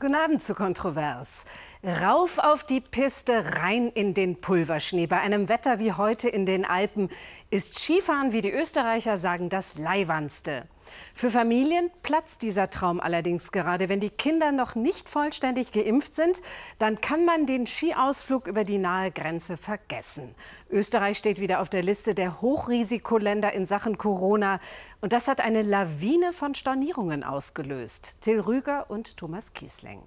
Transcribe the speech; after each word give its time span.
Guten 0.00 0.14
Abend 0.14 0.42
zu 0.42 0.54
Kontrovers. 0.54 1.44
Rauf 1.84 2.38
auf 2.38 2.64
die 2.64 2.80
Piste, 2.80 3.58
rein 3.58 3.88
in 3.88 4.14
den 4.14 4.40
Pulverschnee. 4.40 5.06
Bei 5.06 5.20
einem 5.20 5.50
Wetter 5.50 5.78
wie 5.78 5.92
heute 5.92 6.26
in 6.30 6.46
den 6.46 6.64
Alpen 6.64 7.10
ist 7.50 7.78
Skifahren, 7.78 8.32
wie 8.32 8.40
die 8.40 8.50
Österreicher 8.50 9.18
sagen, 9.18 9.50
das 9.50 9.76
Leiwandste. 9.76 10.66
Für 11.14 11.30
Familien 11.30 11.90
platzt 12.02 12.42
dieser 12.42 12.70
Traum 12.70 13.00
allerdings 13.00 13.52
gerade. 13.52 13.88
Wenn 13.88 14.00
die 14.00 14.10
Kinder 14.10 14.52
noch 14.52 14.74
nicht 14.74 15.08
vollständig 15.08 15.72
geimpft 15.72 16.14
sind, 16.14 16.40
dann 16.78 17.00
kann 17.00 17.24
man 17.24 17.46
den 17.46 17.66
Skiausflug 17.66 18.46
über 18.46 18.64
die 18.64 18.78
nahe 18.78 19.10
Grenze 19.10 19.56
vergessen. 19.56 20.34
Österreich 20.70 21.18
steht 21.18 21.40
wieder 21.40 21.60
auf 21.60 21.68
der 21.68 21.82
Liste 21.82 22.14
der 22.14 22.40
Hochrisikoländer 22.40 23.52
in 23.52 23.66
Sachen 23.66 23.98
Corona. 23.98 24.60
Und 25.00 25.12
das 25.12 25.28
hat 25.28 25.40
eine 25.40 25.62
Lawine 25.62 26.32
von 26.32 26.54
Stornierungen 26.54 27.24
ausgelöst. 27.24 28.18
Till 28.20 28.40
Rüger 28.40 28.90
und 28.90 29.16
Thomas 29.16 29.52
Kiesling. 29.52 30.00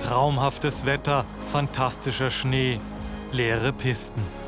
Traumhaftes 0.00 0.84
Wetter, 0.84 1.24
fantastischer 1.50 2.30
Schnee, 2.30 2.78
leere 3.32 3.72
Pisten. 3.72 4.43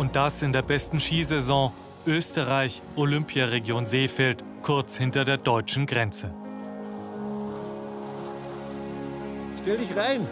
Und 0.00 0.16
das 0.16 0.40
in 0.40 0.50
der 0.50 0.62
besten 0.62 0.98
Skisaison 0.98 1.74
Österreich, 2.06 2.80
Olympiaregion 2.96 3.84
Seefeld, 3.84 4.42
kurz 4.62 4.96
hinter 4.96 5.26
der 5.26 5.36
deutschen 5.36 5.84
Grenze. 5.84 6.32
Stell 9.60 9.76
dich 9.76 9.94
rein. 9.94 10.26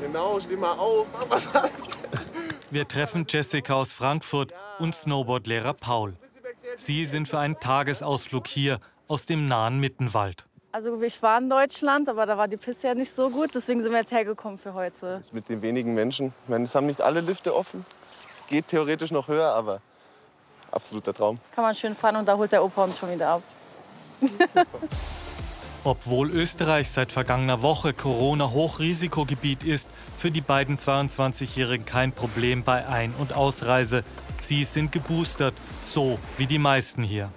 Genau, 0.00 0.40
steh 0.40 0.56
mal 0.56 0.72
auf. 0.78 1.08
Wir 2.70 2.88
treffen 2.88 3.26
Jessica 3.28 3.74
aus 3.74 3.92
Frankfurt 3.92 4.54
und 4.78 4.94
Snowboardlehrer 4.94 5.74
Paul. 5.74 6.16
Sie 6.76 7.04
sind 7.04 7.28
für 7.28 7.38
einen 7.38 7.60
Tagesausflug 7.60 8.46
hier 8.46 8.78
aus 9.08 9.26
dem 9.26 9.46
nahen 9.46 9.78
Mittenwald. 9.78 10.46
Also 10.72 11.02
ich 11.02 11.22
war 11.22 11.36
in 11.36 11.50
Deutschland, 11.50 12.08
aber 12.08 12.24
da 12.24 12.38
war 12.38 12.48
die 12.48 12.56
Piste 12.56 12.86
ja 12.86 12.94
nicht 12.94 13.10
so 13.10 13.28
gut. 13.28 13.50
Deswegen 13.54 13.82
sind 13.82 13.92
wir 13.92 13.98
jetzt 13.98 14.12
hergekommen 14.12 14.56
für 14.56 14.72
heute. 14.72 15.22
Mit 15.32 15.50
den 15.50 15.60
wenigen 15.60 15.92
Menschen. 15.92 16.32
Ich 16.44 16.48
meine, 16.48 16.64
es 16.64 16.74
haben 16.74 16.86
nicht 16.86 17.02
alle 17.02 17.20
Lifte 17.20 17.54
offen. 17.54 17.84
Es 18.46 18.50
geht 18.50 18.68
theoretisch 18.68 19.10
noch 19.10 19.26
höher, 19.26 19.52
aber 19.52 19.80
absoluter 20.70 21.12
Traum. 21.12 21.40
Kann 21.52 21.64
man 21.64 21.74
schön 21.74 21.96
fahren 21.96 22.14
und 22.14 22.28
da 22.28 22.36
holt 22.36 22.52
der 22.52 22.62
Opa 22.62 22.84
uns 22.84 22.96
schon 22.96 23.10
wieder 23.10 23.28
ab. 23.28 23.42
Obwohl 25.82 26.30
Österreich 26.30 26.88
seit 26.88 27.10
vergangener 27.10 27.60
Woche 27.62 27.92
Corona-Hochrisikogebiet 27.92 29.64
ist, 29.64 29.88
für 30.16 30.30
die 30.30 30.42
beiden 30.42 30.78
22-Jährigen 30.78 31.86
kein 31.86 32.12
Problem 32.12 32.62
bei 32.62 32.86
Ein- 32.86 33.14
und 33.14 33.32
Ausreise. 33.32 34.04
Sie 34.40 34.62
sind 34.62 34.92
geboostert, 34.92 35.54
so 35.82 36.16
wie 36.38 36.46
die 36.46 36.60
meisten 36.60 37.02
hier. 37.02 37.32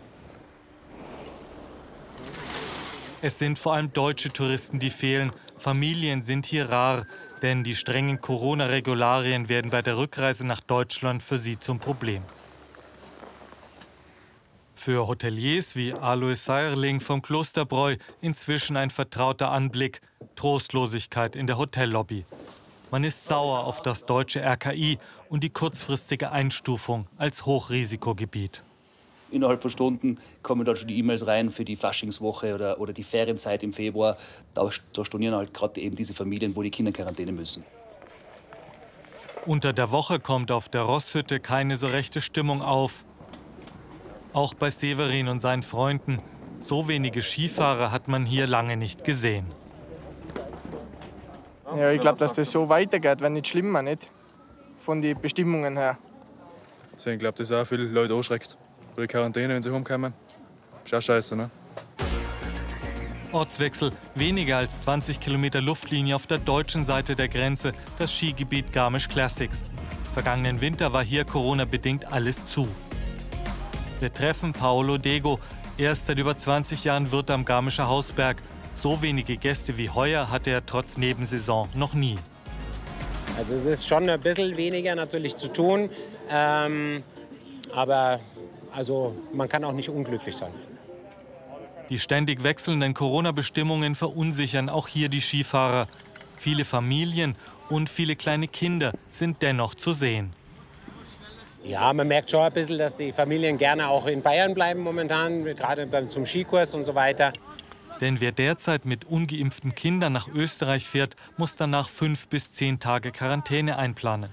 Es 3.24 3.40
sind 3.40 3.58
vor 3.58 3.74
allem 3.74 3.92
deutsche 3.94 4.32
Touristen, 4.32 4.78
die 4.78 4.92
fehlen. 4.92 5.32
Familien 5.58 6.22
sind 6.22 6.46
hier 6.46 6.70
rar, 6.70 7.08
denn 7.42 7.64
die 7.64 7.76
strengen 7.76 8.22
Corona-Regularien 8.22 9.50
werden 9.50 9.72
bei 9.72 9.82
der 9.82 9.98
Rückreise 9.98 10.46
nach 10.46 10.62
Deutschland 10.62 11.24
für 11.24 11.38
sie 11.38 11.60
zum 11.60 11.80
Problem. 11.80 12.24
Für 14.76 15.08
Hoteliers 15.08 15.76
wie 15.76 15.94
Alois 15.94 16.46
Seierling 16.46 17.02
vom 17.02 17.22
Klosterbräu 17.22 17.98
inzwischen 18.22 18.78
ein 18.78 18.90
vertrauter 18.90 19.52
Anblick, 19.52 20.02
Trostlosigkeit 20.36 21.36
in 21.36 21.48
der 21.48 21.58
Hotellobby. 21.58 22.26
Man 22.92 23.04
ist 23.04 23.28
sauer 23.28 23.66
auf 23.66 23.82
das 23.82 24.06
deutsche 24.06 24.42
RKI 24.42 24.98
und 25.28 25.44
die 25.44 25.52
kurzfristige 25.52 26.32
Einstufung 26.32 27.08
als 27.18 27.46
Hochrisikogebiet. 27.46 28.64
Innerhalb 29.32 29.62
von 29.62 29.70
Stunden 29.70 30.18
kommen 30.42 30.66
dann 30.66 30.76
schon 30.76 30.88
die 30.88 30.98
E-Mails 30.98 31.28
rein 31.28 31.52
für 31.52 31.64
die 31.64 31.76
Faschingswoche 31.76 32.56
oder, 32.56 32.80
oder 32.80 32.94
die 32.94 33.04
Ferienzeit 33.04 33.64
im 33.64 33.74
Februar. 33.74 34.18
Da, 34.54 34.68
da 34.94 35.06
stornieren 35.06 35.36
halt 35.36 35.54
gerade 35.54 35.80
eben 35.80 35.96
diese 35.96 36.14
Familien, 36.14 36.56
wo 36.56 36.64
die 36.64 36.72
Kinder 36.72 36.90
in 36.90 36.96
Quarantäne 36.96 37.32
müssen. 37.32 37.64
Unter 39.46 39.72
der 39.72 39.92
Woche 39.92 40.20
kommt 40.20 40.52
auf 40.52 40.68
der 40.70 40.82
Rosshütte 40.82 41.40
keine 41.40 41.76
so 41.76 41.88
rechte 41.88 42.22
Stimmung 42.22 42.62
auf. 42.62 43.06
Auch 44.34 44.54
bei 44.54 44.70
Severin 44.70 45.28
und 45.28 45.40
seinen 45.40 45.64
Freunden. 45.64 46.20
So 46.60 46.88
wenige 46.88 47.22
Skifahrer 47.22 47.92
hat 47.92 48.08
man 48.08 48.26
hier 48.26 48.48
lange 48.48 48.78
nicht 48.78 49.04
gesehen. 49.04 49.46
Ja, 51.76 51.92
ich 51.92 52.02
glaube, 52.02 52.18
dass 52.18 52.34
das 52.34 52.52
so 52.52 52.68
weitergeht, 52.68 53.22
wenn 53.22 53.34
nicht 53.34 53.48
schlimmer, 53.48 53.82
nicht? 53.82 54.10
Von 54.78 55.02
den 55.02 55.20
Bestimmungen 55.20 55.78
her. 55.78 55.98
Also 56.94 57.12
ich 57.12 57.20
glaube, 57.20 57.38
dass 57.38 57.52
auch 57.52 57.66
viele 57.66 57.84
Leute 57.84 58.14
anschreckt. 58.14 58.58
Die 59.00 59.08
Quarantäne, 59.08 59.54
wenn 59.54 59.64
sie 59.64 59.72
heimkommen. 59.72 60.14
Ist 60.84 60.94
auch 60.94 61.02
scheiße, 61.02 61.36
ne? 61.36 61.50
Ortswechsel, 63.32 63.92
weniger 64.16 64.58
als 64.58 64.82
20 64.82 65.22
Kilometer 65.22 65.62
Luftlinie 65.62 66.16
auf 66.16 66.28
der 66.28 66.40
deutschen 66.40 66.84
Seite 66.84 67.16
der 67.16 67.30
Grenze, 67.30 67.72
das 67.98 68.12
Skigebiet 68.12 68.74
Garmisch 68.74 69.08
Classics. 69.08 69.64
Vergangenen 70.14 70.60
Winter 70.60 70.92
war 70.92 71.04
hier 71.04 71.24
Corona-bedingt 71.24 72.12
alles 72.12 72.46
zu. 72.46 72.68
Wir 74.00 74.14
treffen 74.14 74.52
Paolo 74.52 74.98
Dego. 74.98 75.40
Er 75.78 75.94
ist 75.94 76.08
seit 76.08 76.20
über 76.20 76.36
20 76.36 76.84
Jahren 76.84 77.12
Wirt 77.12 77.32
am 77.32 77.46
Garmischer 77.46 77.88
Hausberg. 77.88 78.42
So 78.74 79.02
wenige 79.02 79.38
Gäste 79.38 79.78
wie 79.78 79.90
heuer 79.90 80.30
hatte 80.30 80.50
er 80.50 80.66
trotz 80.66 80.98
Nebensaison 80.98 81.70
noch 81.74 81.94
nie. 81.94 82.18
Also 83.38 83.56
es 83.56 83.66
ist 83.66 83.88
schon 83.88 84.10
ein 84.10 84.20
bisschen 84.20 84.58
weniger 84.58 84.96
natürlich 84.96 85.38
zu 85.38 85.48
tun, 85.54 85.90
ähm, 86.30 87.04
aber 87.72 88.20
also 88.80 89.14
man 89.34 89.50
kann 89.50 89.66
auch 89.66 89.74
nicht 89.74 89.90
unglücklich 89.90 90.38
sein. 90.38 90.54
Die 91.90 92.00
ständig 92.00 92.44
wechselnden 92.44 92.94
Corona-Bestimmungen 92.94 93.94
verunsichern 93.94 94.70
auch 94.70 94.88
hier 94.88 95.10
die 95.10 95.20
Skifahrer. 95.20 95.88
Viele 96.38 96.64
Familien 96.64 97.36
und 97.68 97.90
viele 97.90 98.16
kleine 98.16 98.48
Kinder 98.48 98.94
sind 99.10 99.42
dennoch 99.42 99.76
zu 99.76 99.94
sehen. 99.94 100.32
Ja, 101.62 101.92
man 101.92 102.08
merkt 102.08 102.32
schon 102.32 102.40
ein 102.40 102.54
bisschen, 102.54 102.78
dass 102.78 102.96
die 102.96 103.12
Familien 103.12 103.58
gerne 103.58 103.90
auch 103.90 104.06
in 104.06 104.22
Bayern 104.22 104.54
bleiben 104.54 104.80
momentan, 104.80 105.44
gerade 105.44 106.08
zum 106.08 106.26
Skikurs 106.26 106.74
und 106.74 106.86
so 106.86 106.96
weiter. 106.96 107.34
Denn 108.00 108.22
wer 108.22 108.32
derzeit 108.32 108.86
mit 108.86 109.04
ungeimpften 109.04 109.76
Kindern 109.76 110.14
nach 110.14 110.30
Österreich 110.30 110.88
fährt, 110.88 111.18
muss 111.36 111.58
danach 111.58 111.90
fünf 111.90 112.30
bis 112.30 112.54
zehn 112.54 112.80
Tage 112.80 113.12
Quarantäne 113.12 113.78
einplanen. 113.78 114.30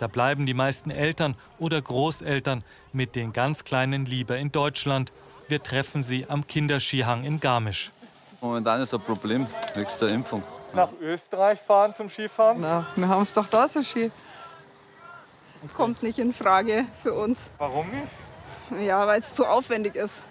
Da 0.00 0.06
bleiben 0.06 0.46
die 0.46 0.54
meisten 0.54 0.90
Eltern 0.90 1.36
oder 1.58 1.80
Großeltern 1.80 2.64
mit 2.94 3.16
den 3.16 3.34
ganz 3.34 3.64
Kleinen 3.64 4.06
lieber 4.06 4.38
in 4.38 4.50
Deutschland. 4.50 5.12
Wir 5.46 5.62
treffen 5.62 6.02
sie 6.02 6.24
am 6.26 6.46
Kinderskihang 6.46 7.24
in 7.24 7.38
Garmisch. 7.38 7.90
Momentan 8.40 8.80
ist 8.80 8.94
ein 8.94 9.02
Problem, 9.02 9.46
wegen 9.74 9.90
der 10.00 10.08
Impfung. 10.08 10.42
Nach 10.72 10.88
Österreich 11.02 11.60
fahren 11.60 11.92
zum 11.94 12.08
Skifahren? 12.08 12.62
Na, 12.62 12.86
wir 12.96 13.08
haben 13.08 13.24
es 13.24 13.34
doch 13.34 13.46
da 13.46 13.68
so 13.68 13.82
Ski. 13.82 14.10
Kommt 15.76 16.02
nicht 16.02 16.18
in 16.18 16.32
Frage 16.32 16.86
für 17.02 17.12
uns. 17.12 17.50
Warum 17.58 17.86
nicht? 17.90 18.86
Ja, 18.86 19.06
weil 19.06 19.20
es 19.20 19.34
zu 19.34 19.44
aufwendig 19.44 19.96
ist. 19.96 20.22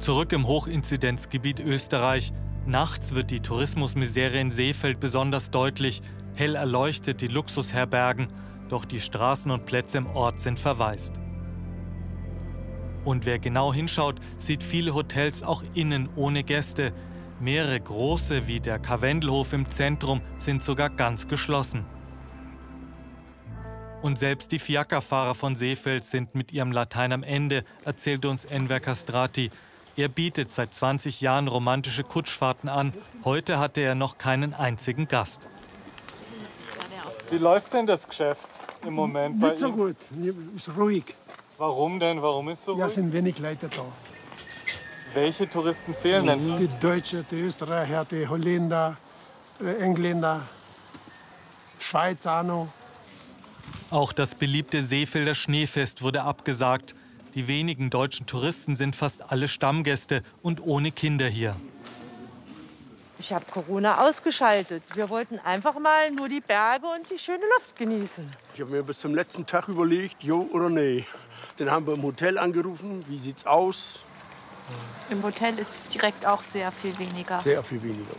Zurück 0.00 0.32
im 0.32 0.46
Hochinzidenzgebiet 0.46 1.60
Österreich. 1.60 2.34
Nachts 2.66 3.14
wird 3.14 3.30
die 3.30 3.40
Tourismusmisere 3.40 4.38
in 4.38 4.50
Seefeld 4.50 5.00
besonders 5.00 5.50
deutlich. 5.50 6.02
Hell 6.36 6.56
erleuchtet 6.56 7.20
die 7.20 7.28
Luxusherbergen, 7.28 8.28
doch 8.68 8.84
die 8.84 9.00
Straßen 9.00 9.50
und 9.50 9.66
Plätze 9.66 9.98
im 9.98 10.06
Ort 10.06 10.40
sind 10.40 10.58
verwaist. 10.58 11.20
Und 13.04 13.26
wer 13.26 13.38
genau 13.38 13.72
hinschaut, 13.72 14.18
sieht 14.36 14.62
viele 14.62 14.94
Hotels 14.94 15.42
auch 15.42 15.62
innen 15.74 16.08
ohne 16.16 16.42
Gäste. 16.42 16.92
Mehrere 17.40 17.78
große 17.78 18.46
wie 18.46 18.60
der 18.60 18.78
Karwendelhof 18.78 19.52
im 19.52 19.68
Zentrum 19.68 20.22
sind 20.38 20.62
sogar 20.62 20.90
ganz 20.90 21.28
geschlossen. 21.28 21.84
Und 24.02 24.18
selbst 24.18 24.52
die 24.52 24.58
Fiakerfahrer 24.58 25.34
von 25.34 25.56
Seefeld 25.56 26.04
sind 26.04 26.34
mit 26.34 26.52
ihrem 26.52 26.72
Latein 26.72 27.12
am 27.12 27.22
Ende, 27.22 27.64
erzählt 27.84 28.26
uns 28.26 28.44
Enver 28.44 28.80
Castrati. 28.80 29.50
Er 29.96 30.08
bietet 30.08 30.50
seit 30.50 30.74
20 30.74 31.20
Jahren 31.20 31.48
romantische 31.48 32.04
Kutschfahrten 32.04 32.68
an. 32.68 32.92
Heute 33.24 33.58
hatte 33.58 33.80
er 33.80 33.94
noch 33.94 34.18
keinen 34.18 34.52
einzigen 34.52 35.08
Gast. 35.08 35.48
Wie 37.30 37.38
läuft 37.38 37.72
denn 37.72 37.86
das 37.86 38.06
Geschäft 38.06 38.46
im 38.86 38.94
Moment 38.94 39.40
bei 39.40 39.48
Nicht 39.48 39.58
so 39.60 39.72
gut, 39.72 39.96
ist 40.56 40.70
ruhig. 40.76 41.04
Warum 41.58 41.98
denn? 42.00 42.20
Warum 42.20 42.48
ist 42.48 42.64
so 42.64 42.76
Ja, 42.76 42.84
ruhig? 42.84 42.94
sind 42.94 43.12
wenig 43.12 43.38
Leute 43.38 43.68
da. 43.68 43.84
Welche 45.14 45.48
Touristen 45.48 45.94
fehlen 45.94 46.26
denn? 46.26 46.56
Die 46.56 46.68
Deutschen, 46.80 47.24
die 47.30 47.40
Österreicher, 47.40 48.04
die 48.04 48.26
Holländer, 48.26 48.96
äh, 49.60 49.76
Engländer, 49.76 50.42
Schweiz 51.78 52.26
auch 52.26 52.42
noch. 52.42 52.68
Auch 53.90 54.12
das 54.12 54.34
beliebte 54.34 54.82
Seefelder 54.82 55.34
Schneefest 55.34 56.02
wurde 56.02 56.22
abgesagt. 56.22 56.94
Die 57.34 57.46
wenigen 57.46 57.90
deutschen 57.90 58.26
Touristen 58.26 58.74
sind 58.74 58.96
fast 58.96 59.30
alle 59.30 59.46
Stammgäste 59.48 60.22
und 60.42 60.60
ohne 60.64 60.90
Kinder 60.90 61.28
hier. 61.28 61.54
Ich 63.18 63.32
habe 63.32 63.44
Corona 63.50 64.06
ausgeschaltet. 64.06 64.82
Wir 64.94 65.08
wollten 65.08 65.38
einfach 65.38 65.78
mal 65.78 66.10
nur 66.10 66.28
die 66.28 66.40
Berge 66.40 66.86
und 66.86 67.08
die 67.10 67.18
schöne 67.18 67.44
Luft 67.54 67.76
genießen. 67.76 68.28
Ich 68.54 68.60
habe 68.60 68.70
mir 68.70 68.82
bis 68.82 68.98
zum 68.98 69.14
letzten 69.14 69.46
Tag 69.46 69.68
überlegt, 69.68 70.22
jo 70.22 70.48
oder 70.52 70.68
nee. 70.68 71.06
Dann 71.56 71.70
haben 71.70 71.86
wir 71.86 71.94
im 71.94 72.02
Hotel 72.02 72.38
angerufen, 72.38 73.04
wie 73.08 73.18
sieht's 73.18 73.46
aus? 73.46 74.00
Im 75.10 75.22
Hotel 75.22 75.58
ist 75.58 75.94
direkt 75.94 76.26
auch 76.26 76.42
sehr 76.42 76.72
viel 76.72 76.98
weniger. 76.98 77.40
Sehr 77.42 77.62
viel 77.62 77.82
weniger. 77.82 78.14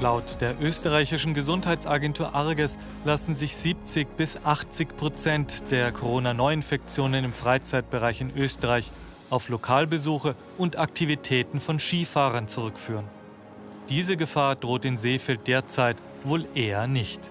Laut 0.00 0.40
der 0.40 0.58
österreichischen 0.60 1.34
Gesundheitsagentur 1.34 2.34
Arges 2.34 2.78
lassen 3.04 3.34
sich 3.34 3.54
70 3.54 4.16
bis 4.16 4.38
80 4.42 4.96
Prozent 4.96 5.70
der 5.70 5.92
Corona-Neuinfektionen 5.92 7.22
im 7.22 7.34
Freizeitbereich 7.34 8.22
in 8.22 8.34
Österreich 8.34 8.90
auf 9.30 9.48
Lokalbesuche 9.48 10.34
und 10.58 10.78
Aktivitäten 10.78 11.60
von 11.60 11.78
Skifahrern 11.78 12.48
zurückführen. 12.48 13.04
Diese 13.88 14.16
Gefahr 14.16 14.56
droht 14.56 14.84
in 14.84 14.96
Seefeld 14.96 15.46
derzeit 15.46 15.96
wohl 16.24 16.46
eher 16.54 16.86
nicht. 16.86 17.30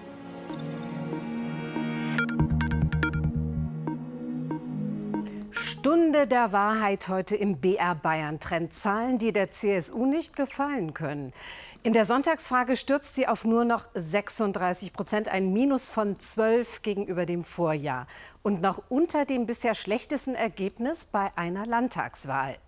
Stunde 6.20 6.36
der 6.36 6.52
Wahrheit 6.52 7.08
heute 7.08 7.34
im 7.34 7.62
BR 7.62 7.94
Bayern 7.94 8.40
Trend. 8.40 8.74
Zahlen, 8.74 9.16
die 9.16 9.32
der 9.32 9.50
CSU 9.50 10.04
nicht 10.04 10.36
gefallen 10.36 10.92
können. 10.92 11.32
In 11.82 11.94
der 11.94 12.04
Sonntagsfrage 12.04 12.76
stürzt 12.76 13.14
sie 13.14 13.26
auf 13.26 13.46
nur 13.46 13.64
noch 13.64 13.86
36 13.94 14.92
Prozent, 14.92 15.30
ein 15.30 15.50
Minus 15.54 15.88
von 15.88 16.18
12 16.18 16.82
gegenüber 16.82 17.24
dem 17.24 17.42
Vorjahr 17.42 18.06
und 18.42 18.60
noch 18.60 18.82
unter 18.90 19.24
dem 19.24 19.46
bisher 19.46 19.74
schlechtesten 19.74 20.34
Ergebnis 20.34 21.06
bei 21.06 21.30
einer 21.36 21.64
Landtagswahl. 21.64 22.58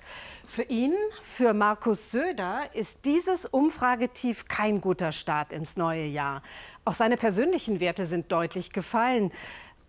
Für 0.49 0.63
ihn, 0.63 0.95
für 1.23 1.53
Markus 1.53 2.11
Söder, 2.11 2.75
ist 2.75 3.05
dieses 3.05 3.45
Umfragetief 3.45 4.47
kein 4.47 4.81
guter 4.81 5.13
Start 5.13 5.53
ins 5.53 5.77
neue 5.77 6.07
Jahr. 6.07 6.43
Auch 6.87 6.95
seine 6.95 7.19
persönlichen 7.19 7.81
Werte 7.81 8.07
sind 8.07 8.33
deutlich 8.33 8.73
gefallen. 8.73 9.31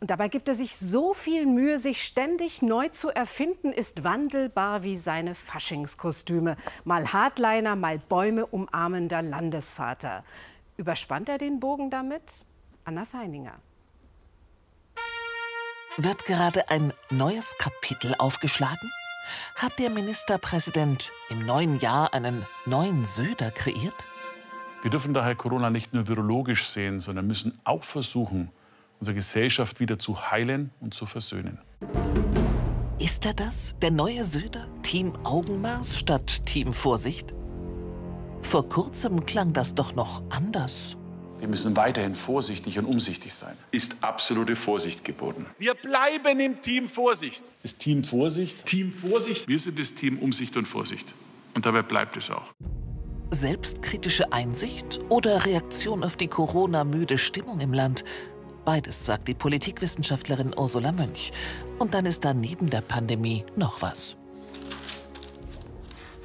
Und 0.04 0.10
dabei 0.10 0.28
gibt 0.28 0.50
er 0.50 0.54
sich 0.54 0.76
so 0.76 1.14
viel 1.14 1.46
Mühe, 1.46 1.80
sich 1.80 2.04
ständig 2.04 2.62
neu 2.62 2.90
zu 2.90 3.10
erfinden, 3.10 3.72
ist 3.72 4.04
wandelbar 4.04 4.84
wie 4.84 4.98
seine 4.98 5.34
Faschingskostüme. 5.34 6.58
Mal 6.84 7.14
Hardliner, 7.14 7.78
mal 7.78 8.00
Bäume 8.00 8.46
umarmender 8.46 9.22
Landesvater. 9.22 10.26
Überspannt 10.76 11.30
er 11.30 11.38
den 11.38 11.62
Bogen 11.62 11.90
damit? 11.90 12.44
Anna 12.84 13.06
Feininger. 13.06 13.54
Wird 15.96 16.26
gerade 16.26 16.70
ein 16.70 16.92
neues 17.10 17.56
Kapitel 17.58 18.14
aufgeschlagen? 18.18 18.92
Hat 19.56 19.80
der 19.80 19.90
Ministerpräsident 19.90 21.14
im 21.30 21.46
neuen 21.46 21.80
Jahr 21.80 22.14
einen 22.14 22.46
neuen 22.66 23.06
Söder 23.06 23.52
kreiert? 23.52 24.06
Wir 24.82 24.92
dürfen 24.92 25.14
daher 25.14 25.36
Corona 25.36 25.70
nicht 25.70 25.94
nur 25.94 26.10
virologisch 26.10 26.68
sehen, 26.68 27.00
sondern 27.00 27.26
müssen 27.26 27.58
auch 27.64 27.84
versuchen, 27.84 28.52
unsere 29.04 29.16
Gesellschaft 29.16 29.82
wieder 29.82 30.00
zu 30.00 30.32
heilen 30.32 30.72
und 30.80 30.94
zu 30.94 31.06
versöhnen. 31.06 31.60
Ist 33.00 33.26
er 33.26 33.34
das, 33.34 33.76
der 33.82 33.92
neue 33.92 34.24
Söder? 34.24 34.66
Team 34.82 35.14
Augenmaß 35.26 36.00
statt 36.00 36.46
Team 36.46 36.72
Vorsicht? 36.72 37.34
Vor 38.42 38.70
kurzem 38.70 39.26
klang 39.26 39.52
das 39.52 39.76
doch 39.76 39.94
noch 39.94 40.24
anders. 40.30 40.96
Wir 41.38 41.50
müssen 41.50 41.76
weiterhin 41.76 42.16
vorsichtig 42.16 42.80
und 42.80 42.86
umsichtig 42.86 43.34
sein. 43.34 43.58
Ist 43.72 43.98
absolute 44.00 44.56
Vorsicht 44.56 45.04
geboten. 45.04 45.48
Wir 45.60 45.74
bleiben 45.74 46.40
im 46.40 46.62
Team 46.62 46.88
Vorsicht. 46.88 47.44
Das 47.62 47.78
Team 47.78 48.06
Vorsicht? 48.06 48.66
Team 48.66 48.94
Vorsicht. 48.94 49.50
Wir 49.50 49.60
sind 49.60 49.78
das 49.78 49.96
Team 49.96 50.18
Umsicht 50.20 50.56
und 50.56 50.66
Vorsicht. 50.66 51.14
Und 51.56 51.66
dabei 51.66 51.82
bleibt 51.82 52.16
es 52.16 52.30
auch. 52.30 52.54
Selbstkritische 53.32 54.32
Einsicht 54.32 55.02
oder 55.10 55.44
Reaktion 55.44 56.06
auf 56.06 56.16
die 56.16 56.28
Corona-müde 56.28 57.18
Stimmung 57.18 57.60
im 57.60 57.74
Land? 57.74 58.06
Beides, 58.66 59.06
sagt 59.06 59.28
die 59.28 59.34
Politikwissenschaftlerin 59.34 60.54
Ursula 60.56 60.92
Mönch. 60.92 61.32
Und 61.80 61.94
dann 61.94 62.06
ist 62.06 62.24
da 62.24 62.34
neben 62.34 62.70
der 62.70 62.82
Pandemie 62.82 63.44
noch 63.56 63.82
was. 63.82 64.16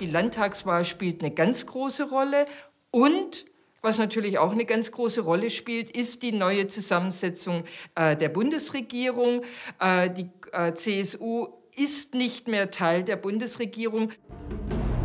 Die 0.00 0.06
Landtagswahl 0.06 0.84
spielt 0.84 1.22
eine 1.22 1.32
ganz 1.32 1.66
große 1.66 2.08
Rolle. 2.08 2.46
Und 2.90 3.46
was 3.82 3.98
natürlich 3.98 4.38
auch 4.38 4.52
eine 4.52 4.64
ganz 4.64 4.92
große 4.92 5.20
Rolle 5.20 5.50
spielt, 5.50 5.90
ist 5.90 6.22
die 6.22 6.32
neue 6.32 6.66
Zusammensetzung 6.66 7.64
äh, 7.94 8.16
der 8.16 8.28
Bundesregierung. 8.28 9.42
Äh, 9.80 10.10
die 10.10 10.30
äh, 10.52 10.74
CSU 10.74 11.48
ist 11.76 12.14
nicht 12.14 12.48
mehr 12.48 12.70
Teil 12.70 13.04
der 13.04 13.16
Bundesregierung. 13.16 14.10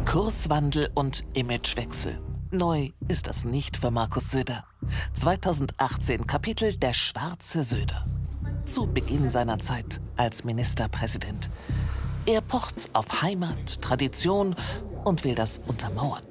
Kurswandel 0.06 0.90
und 0.96 1.24
Imagewechsel. 1.34 2.20
Neu 2.54 2.92
ist 3.08 3.26
das 3.26 3.46
nicht 3.46 3.78
für 3.78 3.90
Markus 3.90 4.30
Söder. 4.30 4.64
2018 5.16 6.28
Kapitel 6.28 6.76
Der 6.76 6.94
schwarze 6.94 7.64
Söder. 7.64 8.06
Zu 8.68 8.86
Beginn 8.86 9.32
seiner 9.32 9.58
Zeit 9.58 10.00
als 10.18 10.44
Ministerpräsident. 10.44 11.50
Er 12.28 12.42
pocht 12.42 12.92
auf 12.94 13.24
Heimat, 13.24 13.82
Tradition 13.82 14.56
und 15.04 15.24
will 15.24 15.34
das 15.34 15.62
untermauern. 15.66 16.22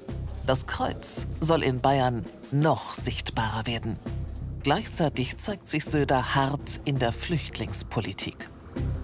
Das 0.45 0.65
Kreuz 0.65 1.27
soll 1.41 1.61
in 1.61 1.81
Bayern 1.81 2.25
noch 2.51 2.93
sichtbarer 2.93 3.67
werden. 3.67 3.99
Gleichzeitig 4.63 5.35
zeigt 5.39 5.67
sich 5.67 5.83
Söder 5.83 6.35
hart 6.35 6.79
in 6.85 6.99
der 6.99 7.11
Flüchtlingspolitik 7.11 8.49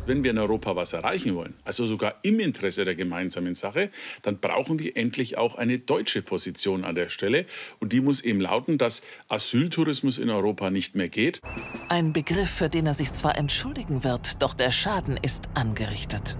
wenn 0.09 0.23
wir 0.23 0.31
in 0.31 0.39
Europa 0.39 0.75
was 0.75 0.91
erreichen 0.94 1.35
wollen, 1.35 1.53
also 1.63 1.85
sogar 1.85 2.15
im 2.23 2.39
Interesse 2.39 2.83
der 2.83 2.95
gemeinsamen 2.95 3.56
Sache, 3.56 3.91
dann 4.23 4.39
brauchen 4.39 4.79
wir 4.79 4.97
endlich 4.97 5.38
auch 5.38 5.56
eine 5.56 5.79
deutsche 5.79 6.21
Position 6.21 6.83
an 6.83 6.95
der 6.95 7.09
Stelle. 7.09 7.45
Und 7.79 7.94
die 7.94 8.01
muss 8.01 8.21
eben 8.21 8.41
lauten, 8.41 8.77
dass 8.77 9.03
Asyltourismus 9.29 10.17
in 10.17 10.29
Europa 10.29 10.71
nicht 10.71 10.95
mehr 10.95 11.09
geht. 11.09 11.39
Ein 11.88 12.11
Begriff, 12.11 12.50
für 12.50 12.69
den 12.69 12.88
er 12.88 12.95
sich 12.95 13.13
zwar 13.13 13.38
entschuldigen 13.38 14.03
wird, 14.03 14.41
doch 14.41 14.56
der 14.56 14.71
Schaden 14.71 15.17
ist 15.21 15.47
angerichtet. 15.53 16.35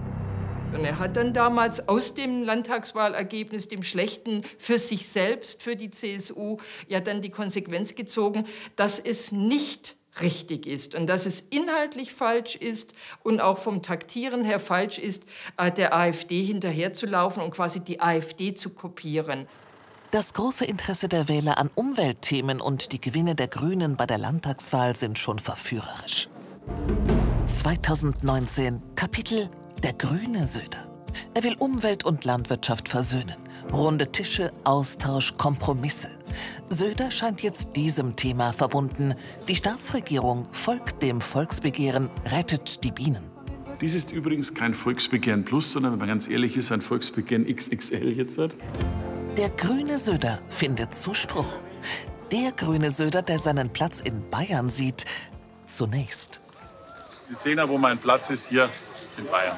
Und 0.72 0.84
er 0.84 0.98
hat 0.98 1.16
dann 1.16 1.32
damals 1.32 1.88
aus 1.88 2.14
dem 2.14 2.42
Landtagswahlergebnis, 2.42 3.68
dem 3.68 3.82
schlechten 3.82 4.42
für 4.58 4.78
sich 4.78 5.06
selbst, 5.06 5.62
für 5.62 5.76
die 5.76 5.90
CSU, 5.90 6.58
ja 6.88 7.00
dann 7.00 7.22
die 7.22 7.30
Konsequenz 7.30 7.94
gezogen, 7.94 8.46
dass 8.76 8.98
es 8.98 9.32
nicht 9.32 9.96
richtig 10.22 10.66
ist 10.66 10.94
und 10.94 11.06
dass 11.06 11.26
es 11.26 11.40
inhaltlich 11.50 12.12
falsch 12.12 12.56
ist 12.56 12.94
und 13.22 13.40
auch 13.40 13.58
vom 13.58 13.82
Taktieren 13.82 14.44
her 14.44 14.60
falsch 14.60 14.98
ist, 14.98 15.24
äh, 15.56 15.70
der 15.70 15.94
AfD 15.94 16.42
hinterherzulaufen 16.42 17.42
und 17.42 17.50
quasi 17.50 17.80
die 17.80 18.00
AfD 18.00 18.54
zu 18.54 18.70
kopieren. 18.70 19.46
Das 20.10 20.34
große 20.34 20.64
Interesse 20.64 21.08
der 21.08 21.28
Wähler 21.28 21.58
an 21.58 21.70
Umweltthemen 21.74 22.60
und 22.60 22.92
die 22.92 23.00
Gewinne 23.00 23.36
der 23.36 23.46
Grünen 23.46 23.96
bei 23.96 24.06
der 24.06 24.18
Landtagswahl 24.18 24.96
sind 24.96 25.18
schon 25.18 25.38
verführerisch. 25.38 26.28
2019 27.46 28.82
Kapitel 28.96 29.48
Der 29.82 29.92
grüne 29.92 30.46
Söder. 30.48 30.90
Er 31.34 31.44
will 31.44 31.54
Umwelt 31.58 32.04
und 32.04 32.24
Landwirtschaft 32.24 32.88
versöhnen. 32.88 33.36
Runde 33.72 34.10
Tische, 34.10 34.52
Austausch, 34.64 35.36
Kompromisse. 35.36 36.08
Söder 36.68 37.10
scheint 37.10 37.42
jetzt 37.42 37.76
diesem 37.76 38.16
Thema 38.16 38.52
verbunden. 38.52 39.14
Die 39.48 39.54
Staatsregierung 39.54 40.48
folgt 40.50 41.02
dem 41.02 41.20
Volksbegehren, 41.20 42.10
rettet 42.26 42.82
die 42.82 42.90
Bienen. 42.90 43.22
Dies 43.80 43.94
ist 43.94 44.12
übrigens 44.12 44.52
kein 44.54 44.74
Volksbegehren 44.74 45.44
Plus, 45.44 45.72
sondern, 45.72 45.92
wenn 45.92 46.00
man 46.00 46.08
ganz 46.08 46.28
ehrlich 46.28 46.56
ist, 46.56 46.72
ein 46.72 46.82
Volksbegehren 46.82 47.46
XXL 47.46 48.12
jetzt 48.12 48.38
hat. 48.38 48.56
Der 49.36 49.48
grüne 49.50 49.98
Söder 49.98 50.38
findet 50.48 50.94
Zuspruch. 50.94 51.48
Der 52.32 52.52
grüne 52.52 52.90
Söder, 52.90 53.22
der 53.22 53.38
seinen 53.38 53.70
Platz 53.70 54.00
in 54.00 54.28
Bayern 54.30 54.68
sieht, 54.68 55.04
zunächst. 55.66 56.40
Sie 57.22 57.34
sehen 57.34 57.58
ja, 57.58 57.68
wo 57.68 57.78
mein 57.78 57.98
Platz 57.98 58.30
ist, 58.30 58.50
hier 58.50 58.68
in 59.18 59.26
Bayern. 59.26 59.56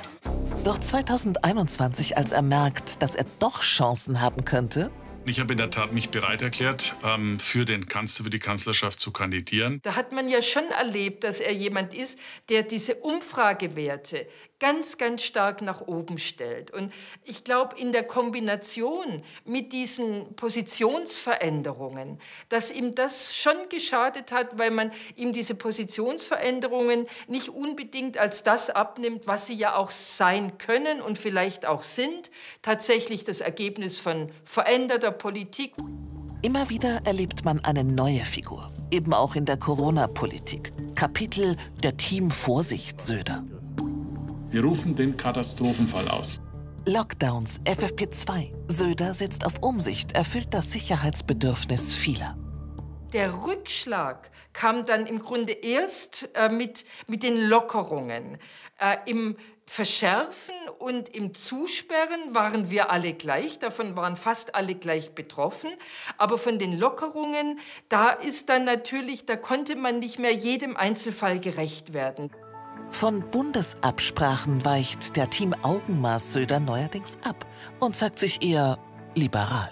Doch 0.64 0.78
2021, 0.78 2.16
als 2.16 2.32
er 2.32 2.42
merkt, 2.42 3.02
dass 3.02 3.14
er 3.14 3.25
doch 3.38 3.62
Chancen 3.62 4.21
haben 4.21 4.44
könnte, 4.44 4.90
ich 5.25 5.38
habe 5.38 5.52
in 5.52 5.59
der 5.59 5.71
Tat 5.71 5.92
mich 5.92 6.11
bereit 6.11 6.42
erklärt, 6.42 6.97
ähm, 7.04 7.38
für 7.38 7.64
den 7.64 7.87
Kanzler, 7.87 8.25
für 8.25 8.30
die 8.30 8.40
Kanzlerschaft 8.40 8.99
zu 8.99 9.12
kandidieren. 9.12 9.78
Da 9.85 9.94
hat 9.94 10.11
man 10.11 10.28
ja 10.28 10.42
schon 10.42 10.64
erlebt, 10.64 11.23
dass 11.23 11.38
er 11.38 11.52
jemand 11.52 11.94
ist, 11.94 12.18
der 12.49 12.64
diese 12.64 12.97
Umfragewerte 12.97 14.26
ganz, 14.62 14.97
ganz 14.97 15.25
stark 15.25 15.61
nach 15.61 15.81
oben 15.81 16.19
stellt. 16.19 16.71
Und 16.71 16.92
ich 17.25 17.42
glaube, 17.42 17.76
in 17.76 17.90
der 17.90 18.04
Kombination 18.04 19.25
mit 19.45 19.73
diesen 19.73 20.37
Positionsveränderungen, 20.37 22.21
dass 22.49 22.71
ihm 22.71 22.95
das 22.95 23.35
schon 23.35 23.57
geschadet 23.71 24.31
hat, 24.31 24.57
weil 24.59 24.71
man 24.71 24.92
ihm 25.16 25.33
diese 25.33 25.57
Positionsveränderungen 25.57 27.09
nicht 27.26 27.49
unbedingt 27.49 28.19
als 28.19 28.45
das 28.45 28.71
abnimmt, 28.71 29.26
was 29.26 29.49
sie 29.49 29.54
ja 29.54 29.75
auch 29.75 29.90
sein 29.90 30.59
können 30.59 31.02
und 31.02 31.19
vielleicht 31.19 31.66
auch 31.66 31.83
sind, 31.83 32.31
tatsächlich 32.62 33.25
das 33.25 33.40
Ergebnis 33.40 33.99
von 33.99 34.31
veränderter 34.45 35.11
Politik. 35.11 35.75
Immer 36.40 36.71
wieder 36.71 37.00
erlebt 37.04 37.45
man 37.45 37.59
eine 37.64 37.83
neue 37.83 38.21
Figur, 38.21 38.71
eben 38.92 39.12
auch 39.12 39.35
in 39.35 39.45
der 39.45 39.57
Corona-Politik. 39.57 40.73
Kapitel 40.95 41.57
der 41.83 41.97
Team 41.97 42.31
Vorsicht 42.31 43.00
Söder. 43.00 43.42
Wir 44.52 44.62
rufen 44.62 44.94
den 44.94 45.16
Katastrophenfall 45.16 46.09
aus. 46.09 46.38
Lockdowns, 46.87 47.62
FFP2. 47.62 48.52
Söder 48.71 49.14
setzt 49.14 49.47
auf 49.47 49.62
Umsicht, 49.62 50.12
erfüllt 50.12 50.49
das 50.52 50.73
Sicherheitsbedürfnis 50.73 51.94
vieler. 51.94 52.37
Der 53.14 53.47
Rückschlag 53.47 54.30
kam 54.52 54.85
dann 54.85 55.06
im 55.06 55.21
Grunde 55.21 55.52
erst 55.54 56.28
äh, 56.35 56.50
mit, 56.50 56.85
mit 57.06 57.23
den 57.23 57.49
Lockerungen. 57.49 58.37
Äh, 58.78 58.99
Im 59.06 59.38
Verschärfen 59.64 60.54
und 60.78 61.09
im 61.09 61.32
Zusperren 61.32 62.35
waren 62.35 62.68
wir 62.68 62.90
alle 62.90 63.14
gleich, 63.14 63.59
davon 63.59 63.97
waren 63.97 64.16
fast 64.16 64.54
alle 64.54 64.75
gleich 64.75 65.14
betroffen. 65.14 65.71
Aber 66.18 66.37
von 66.37 66.59
den 66.59 66.78
Lockerungen, 66.78 67.59
da 67.88 68.11
ist 68.11 68.50
dann 68.50 68.64
natürlich, 68.64 69.25
da 69.25 69.37
konnte 69.37 69.76
man 69.76 69.99
nicht 69.99 70.18
mehr 70.18 70.35
jedem 70.35 70.76
Einzelfall 70.76 71.40
gerecht 71.40 71.94
werden. 71.94 72.30
Von 72.93 73.23
Bundesabsprachen 73.31 74.65
weicht 74.65 75.17
der 75.17 75.29
Team 75.29 75.55
Augenmaß 75.63 76.35
Söder 76.35 76.61
neuerdings 76.61 77.19
ab 77.25 77.47
und 77.81 77.97
zeigt 77.97 78.19
sich 78.19 78.43
eher 78.43 78.79
liberal. 79.15 79.69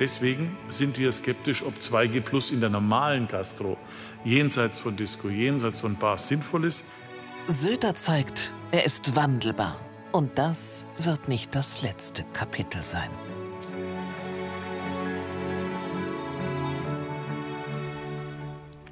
Deswegen 0.00 0.56
sind 0.68 0.98
wir 0.98 1.12
skeptisch, 1.12 1.62
ob 1.62 1.74
2G 1.74 2.22
Plus 2.22 2.50
in 2.50 2.60
der 2.60 2.70
normalen 2.70 3.28
Gastro 3.28 3.76
jenseits 4.24 4.78
von 4.78 4.96
Disco, 4.96 5.28
jenseits 5.28 5.80
von 5.80 5.96
Bars 5.96 6.28
sinnvoll 6.28 6.64
ist. 6.64 6.86
Söder 7.46 7.94
zeigt, 7.94 8.52
er 8.72 8.84
ist 8.84 9.14
wandelbar. 9.14 9.76
Und 10.10 10.38
das 10.38 10.86
wird 10.98 11.28
nicht 11.28 11.54
das 11.54 11.82
letzte 11.82 12.24
Kapitel 12.32 12.82
sein. 12.82 13.10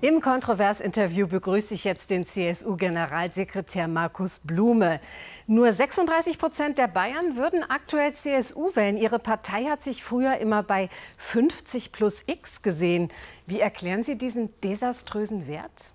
Im 0.05 0.21
Kontroversinterview 0.21 1.29
begrüße 1.29 1.73
ich 1.73 1.85
jetzt 1.85 2.11
den 2.11 2.27
CSU-Generalsekretär 2.27 3.89
Markus 3.89 4.39
Blume. 4.39 5.01
Nur 5.47 5.73
36 5.73 6.37
Prozent 6.37 6.77
der 6.77 6.89
Bayern 6.89 7.39
würden 7.39 7.63
aktuell 7.67 8.13
CSU 8.13 8.77
wählen. 8.77 8.99
Ihre 8.99 9.19
Partei 9.19 9.65
hat 9.65 9.83
sich 9.83 10.03
früher 10.03 10.37
immer 10.37 10.63
bei 10.63 10.91
50 11.17 11.91
plus 11.91 12.23
X 12.27 12.61
gesehen. 12.61 13.09
Wie 13.47 13.61
erklären 13.61 14.03
Sie 14.03 14.19
diesen 14.19 14.51
desaströsen 14.63 15.47
Wert? 15.47 15.95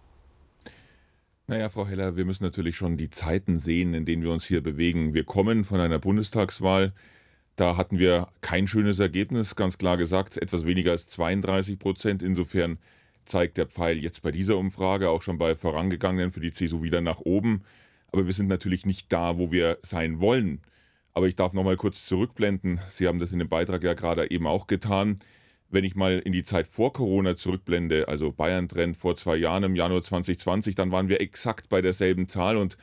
Naja, 1.45 1.69
Frau 1.69 1.85
Heller, 1.85 2.15
wir 2.15 2.25
müssen 2.25 2.43
natürlich 2.43 2.77
schon 2.77 2.97
die 2.97 3.11
Zeiten 3.11 3.59
sehen, 3.59 3.93
in 3.93 4.05
denen 4.05 4.23
wir 4.23 4.31
uns 4.31 4.43
hier 4.43 4.63
bewegen. 4.63 5.13
Wir 5.13 5.23
kommen 5.23 5.65
von 5.65 5.79
einer 5.79 5.99
Bundestagswahl. 5.99 6.93
Da 7.55 7.77
hatten 7.77 7.99
wir 7.99 8.29
kein 8.41 8.67
schönes 8.67 8.97
Ergebnis, 8.97 9.55
ganz 9.55 9.77
klar 9.77 9.97
gesagt, 9.97 10.37
etwas 10.37 10.65
weniger 10.65 10.93
als 10.93 11.07
32 11.09 11.77
Prozent. 11.77 12.23
Insofern 12.23 12.79
zeigt 13.29 13.57
der 13.57 13.67
Pfeil 13.67 13.97
jetzt 13.97 14.21
bei 14.21 14.31
dieser 14.31 14.57
Umfrage, 14.57 15.09
auch 15.09 15.21
schon 15.21 15.37
bei 15.37 15.55
vorangegangenen 15.55 16.31
für 16.31 16.39
die 16.39 16.51
CSU 16.51 16.83
wieder 16.83 17.01
nach 17.01 17.19
oben. 17.19 17.63
Aber 18.11 18.25
wir 18.25 18.33
sind 18.33 18.47
natürlich 18.47 18.85
nicht 18.85 19.11
da, 19.13 19.37
wo 19.37 19.51
wir 19.51 19.77
sein 19.83 20.19
wollen. 20.19 20.61
Aber 21.13 21.27
ich 21.27 21.35
darf 21.35 21.53
noch 21.53 21.63
mal 21.63 21.77
kurz 21.77 22.05
zurückblenden. 22.05 22.79
Sie 22.87 23.07
haben 23.07 23.19
das 23.19 23.31
in 23.31 23.39
dem 23.39 23.49
Beitrag 23.49 23.83
ja 23.83 23.93
gerade 23.93 24.29
eben 24.31 24.47
auch 24.47 24.67
getan. 24.67 25.17
Wenn 25.69 25.83
ich 25.83 25.95
mal 25.95 26.19
in 26.19 26.31
die 26.31 26.43
Zeit 26.43 26.65
vor 26.65 26.93
Corona 26.93 27.35
zurückblende, 27.35 28.07
also 28.07 28.31
Bayern-Trend 28.31 28.97
vor 28.97 29.15
zwei 29.15 29.35
Jahren 29.35 29.63
im 29.63 29.75
Januar 29.75 30.01
2020, 30.01 30.73
dann 30.75 30.91
waren 30.91 31.09
wir 31.09 31.21
exakt 31.21 31.69
bei 31.69 31.81
derselben 31.81 32.27
Zahl. 32.27 32.57
Und 32.57 32.77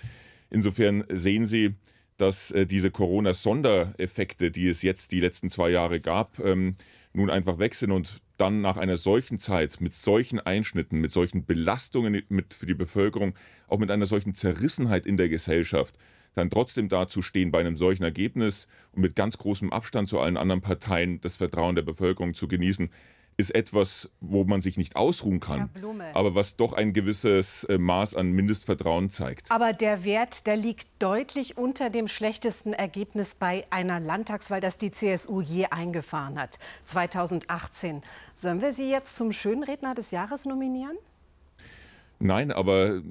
insofern 0.50 1.04
sehen 1.10 1.46
Sie, 1.46 1.74
dass 2.16 2.52
äh, 2.52 2.66
diese 2.66 2.90
Corona-Sondereffekte, 2.90 4.50
die 4.50 4.68
es 4.68 4.82
jetzt 4.82 5.12
die 5.12 5.20
letzten 5.20 5.50
zwei 5.50 5.70
Jahre 5.70 6.00
gab, 6.00 6.38
ähm, 6.38 6.76
nun 7.12 7.30
einfach 7.30 7.58
weg 7.58 7.74
sind 7.74 7.90
und 7.90 8.22
dann 8.36 8.60
nach 8.60 8.76
einer 8.76 8.96
solchen 8.96 9.38
Zeit, 9.38 9.80
mit 9.80 9.92
solchen 9.92 10.40
Einschnitten, 10.40 11.00
mit 11.00 11.12
solchen 11.12 11.44
Belastungen 11.44 12.24
mit 12.28 12.54
für 12.54 12.66
die 12.66 12.74
Bevölkerung, 12.74 13.34
auch 13.68 13.78
mit 13.78 13.90
einer 13.90 14.06
solchen 14.06 14.34
Zerrissenheit 14.34 15.06
in 15.06 15.16
der 15.16 15.28
Gesellschaft, 15.28 15.94
dann 16.34 16.50
trotzdem 16.50 16.88
dazustehen 16.88 17.50
bei 17.50 17.60
einem 17.60 17.76
solchen 17.76 18.04
Ergebnis 18.04 18.66
und 18.92 19.02
mit 19.02 19.16
ganz 19.16 19.38
großem 19.38 19.72
Abstand 19.72 20.08
zu 20.08 20.20
allen 20.20 20.36
anderen 20.36 20.60
Parteien 20.60 21.20
das 21.22 21.36
Vertrauen 21.36 21.74
der 21.74 21.82
Bevölkerung 21.82 22.34
zu 22.34 22.46
genießen, 22.46 22.90
ist 23.38 23.54
etwas, 23.54 24.10
wo 24.20 24.44
man 24.44 24.62
sich 24.62 24.78
nicht 24.78 24.96
ausruhen 24.96 25.40
kann, 25.40 25.68
aber 26.14 26.34
was 26.34 26.56
doch 26.56 26.72
ein 26.72 26.92
gewisses 26.92 27.64
äh, 27.64 27.76
Maß 27.76 28.14
an 28.14 28.32
Mindestvertrauen 28.32 29.10
zeigt. 29.10 29.50
Aber 29.50 29.74
der 29.74 30.04
Wert, 30.04 30.46
der 30.46 30.56
liegt 30.56 30.88
deutlich 31.00 31.58
unter 31.58 31.90
dem 31.90 32.08
schlechtesten 32.08 32.72
Ergebnis 32.72 33.34
bei 33.34 33.66
einer 33.70 34.00
Landtagswahl, 34.00 34.60
das 34.60 34.78
die 34.78 34.90
CSU 34.90 35.42
je 35.42 35.66
eingefahren 35.66 36.40
hat, 36.40 36.58
2018. 36.86 38.02
Sollen 38.34 38.62
wir 38.62 38.72
Sie 38.72 38.90
jetzt 38.90 39.16
zum 39.16 39.32
Schönredner 39.32 39.94
des 39.94 40.12
Jahres 40.12 40.46
nominieren? 40.46 40.96
Nein, 42.18 42.50
aber 42.50 43.02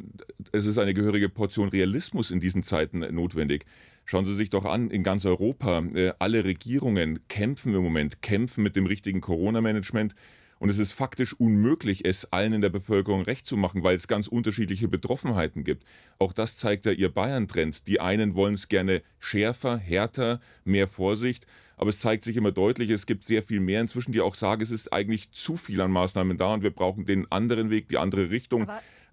es 0.52 0.66
ist 0.66 0.80
eine 0.80 0.96
gehörige 0.96 1.30
Portion 1.30 1.70
Realismus 1.70 2.32
in 2.32 2.40
diesen 2.40 2.64
Zeiten 2.64 3.00
notwendig. 3.14 3.66
Schauen 4.06 4.26
Sie 4.26 4.36
sich 4.36 4.52
doch 4.52 4.66
an, 4.66 4.92
in 4.92 5.04
ganz 5.04 5.26
Europa, 5.26 5.84
äh, 5.94 6.14
alle 6.20 6.46
Regierungen 6.46 7.28
kämpfen 7.28 7.74
im 7.74 7.84
Moment, 7.84 8.22
kämpfen 8.22 8.64
mit 8.64 8.76
dem 8.76 8.86
richtigen 8.86 9.20
Corona-Management. 9.20 10.14
Und 10.58 10.70
es 10.70 10.78
ist 10.78 10.94
faktisch 10.94 11.34
unmöglich, 11.34 12.06
es 12.06 12.32
allen 12.32 12.54
in 12.54 12.62
der 12.62 12.70
Bevölkerung 12.70 13.24
recht 13.24 13.46
zu 13.46 13.58
machen, 13.58 13.84
weil 13.84 13.96
es 13.98 14.08
ganz 14.08 14.28
unterschiedliche 14.28 14.88
Betroffenheiten 14.88 15.64
gibt. 15.64 15.84
Auch 16.18 16.32
das 16.32 16.56
zeigt 16.56 16.86
ja 16.86 16.92
Ihr 16.92 17.10
Bayern-Trend. 17.10 17.88
Die 17.88 18.00
einen 18.00 18.36
wollen 18.36 18.54
es 18.54 18.70
gerne 18.70 19.02
schärfer, 19.20 19.78
härter, 19.78 20.40
mehr 20.64 20.88
Vorsicht. 20.88 21.46
Aber 21.76 21.90
es 21.90 22.00
zeigt 22.00 22.24
sich 22.24 22.38
immer 22.38 22.54
deutlich, 22.54 22.90
es 22.90 23.06
gibt 23.06 23.26
sehr 23.26 23.44
viel 23.44 23.60
mehr 23.60 23.82
inzwischen, 23.82 24.14
die 24.14 24.22
auch 24.22 24.36
sagen, 24.36 24.62
es 24.62 24.72
ist 24.72 24.94
eigentlich 24.94 25.32
zu 25.32 25.58
viel 25.58 25.82
an 25.82 25.92
Maßnahmen 25.92 26.38
da 26.38 26.54
und 26.54 26.64
wir 26.64 26.72
brauchen 26.72 27.06
den 27.06 27.30
anderen 27.32 27.70
Weg, 27.70 27.90
die 27.90 27.98
andere 27.98 28.30
Richtung. 28.30 28.68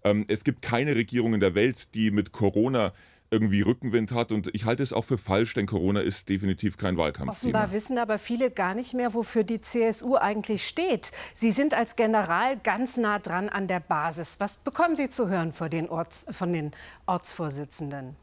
Ähm, 0.05 0.25
es 0.29 0.45
gibt 0.45 0.63
keine 0.63 0.95
Regierung 0.95 1.35
in 1.35 1.41
der 1.41 1.55
Welt, 1.57 1.95
die 1.95 2.11
mit 2.11 2.31
Corona 2.31 2.93
irgendwie 3.33 3.63
Rückenwind 3.63 4.13
hat. 4.13 4.31
Und 4.31 4.51
ich 4.55 4.67
halte 4.67 4.83
es 4.83 4.93
auch 4.93 5.05
für 5.05 5.19
falsch, 5.19 5.55
denn 5.55 5.67
Corona 5.67 6.01
ist 6.01 6.29
definitiv 6.29 6.77
kein 6.77 6.97
Wahlkampfthema. 6.97 7.33
Offenbar 7.33 7.73
wissen 7.73 7.99
aber 7.99 8.19
viele 8.19 8.51
gar 8.51 8.75
nicht 8.75 8.95
mehr, 8.95 9.15
wofür 9.15 9.43
die 9.43 9.61
CSU 9.61 10.17
eigentlich 10.17 10.67
steht. 10.67 11.13
Sie 11.35 11.51
sind 11.51 11.75
als 11.75 11.97
General 11.97 12.59
ganz 12.59 12.97
nah 12.99 13.19
dran 13.19 13.49
an 13.49 13.67
der 13.67 13.81
Basis. 13.81 14.39
Was 14.39 14.57
bekommen 14.57 14.95
Sie 14.95 15.09
zu 15.09 15.29
hören 15.29 15.53
von 15.53 15.71
den, 15.71 15.89
Orts, 15.89 16.27
von 16.31 16.53
den 16.53 16.73
Ortsvorsitzenden? 17.07 18.17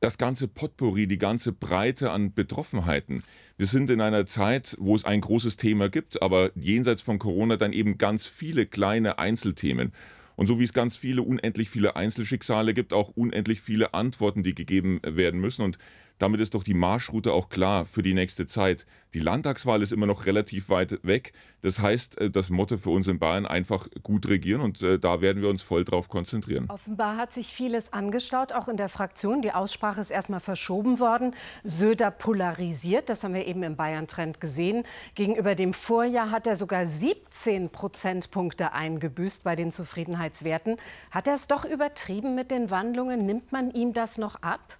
das 0.00 0.18
ganze 0.18 0.46
Potpourri, 0.46 1.06
die 1.06 1.18
ganze 1.18 1.52
Breite 1.52 2.10
an 2.12 2.32
Betroffenheiten. 2.32 3.22
Wir 3.56 3.66
sind 3.66 3.90
in 3.90 4.00
einer 4.00 4.26
Zeit, 4.26 4.76
wo 4.78 4.94
es 4.94 5.04
ein 5.04 5.20
großes 5.20 5.56
Thema 5.56 5.88
gibt, 5.88 6.22
aber 6.22 6.52
jenseits 6.54 7.02
von 7.02 7.18
Corona 7.18 7.56
dann 7.56 7.72
eben 7.72 7.98
ganz 7.98 8.26
viele 8.26 8.66
kleine 8.66 9.18
Einzelthemen. 9.18 9.92
Und 10.38 10.46
so 10.46 10.60
wie 10.60 10.64
es 10.64 10.72
ganz 10.72 10.96
viele, 10.96 11.22
unendlich 11.22 11.68
viele 11.68 11.96
Einzelschicksale 11.96 12.72
gibt, 12.72 12.92
auch 12.92 13.10
unendlich 13.16 13.60
viele 13.60 13.92
Antworten, 13.92 14.44
die 14.44 14.54
gegeben 14.54 15.00
werden 15.02 15.40
müssen. 15.40 15.62
Und 15.62 15.78
damit 16.18 16.40
ist 16.40 16.54
doch 16.54 16.62
die 16.62 16.74
Marschroute 16.74 17.32
auch 17.32 17.48
klar 17.48 17.86
für 17.86 18.02
die 18.02 18.14
nächste 18.14 18.46
Zeit. 18.46 18.86
Die 19.14 19.20
Landtagswahl 19.20 19.82
ist 19.82 19.92
immer 19.92 20.06
noch 20.06 20.26
relativ 20.26 20.68
weit 20.68 21.00
weg. 21.02 21.32
Das 21.62 21.80
heißt, 21.80 22.18
äh, 22.18 22.30
das 22.30 22.50
Motto 22.50 22.76
für 22.76 22.90
uns 22.90 23.08
in 23.08 23.18
Bayern 23.18 23.46
einfach 23.46 23.88
gut 24.02 24.28
regieren 24.28 24.60
und 24.60 24.82
äh, 24.82 24.98
da 24.98 25.20
werden 25.20 25.42
wir 25.42 25.48
uns 25.48 25.62
voll 25.62 25.84
drauf 25.84 26.08
konzentrieren. 26.08 26.66
Offenbar 26.68 27.16
hat 27.16 27.32
sich 27.32 27.48
vieles 27.48 27.92
angestaut, 27.92 28.52
auch 28.52 28.68
in 28.68 28.76
der 28.76 28.88
Fraktion. 28.88 29.42
Die 29.42 29.52
Aussprache 29.52 30.00
ist 30.00 30.10
erstmal 30.10 30.40
verschoben 30.40 30.98
worden. 31.00 31.34
Söder 31.64 32.10
polarisiert, 32.10 33.08
das 33.08 33.24
haben 33.24 33.34
wir 33.34 33.46
eben 33.46 33.62
im 33.62 33.76
Bayern-Trend 33.76 34.40
gesehen. 34.40 34.84
Gegenüber 35.14 35.54
dem 35.54 35.72
Vorjahr 35.72 36.30
hat 36.30 36.46
er 36.46 36.56
sogar 36.56 36.84
17 36.86 37.70
Prozentpunkte 37.70 38.72
eingebüßt 38.72 39.42
bei 39.44 39.56
den 39.56 39.72
Zufriedenheitswerten. 39.72 40.76
Hat 41.10 41.28
er 41.28 41.34
es 41.34 41.46
doch 41.46 41.64
übertrieben 41.64 42.34
mit 42.34 42.50
den 42.50 42.70
Wandlungen? 42.70 43.24
Nimmt 43.24 43.52
man 43.52 43.70
ihm 43.70 43.92
das 43.92 44.18
noch 44.18 44.42
ab? 44.42 44.78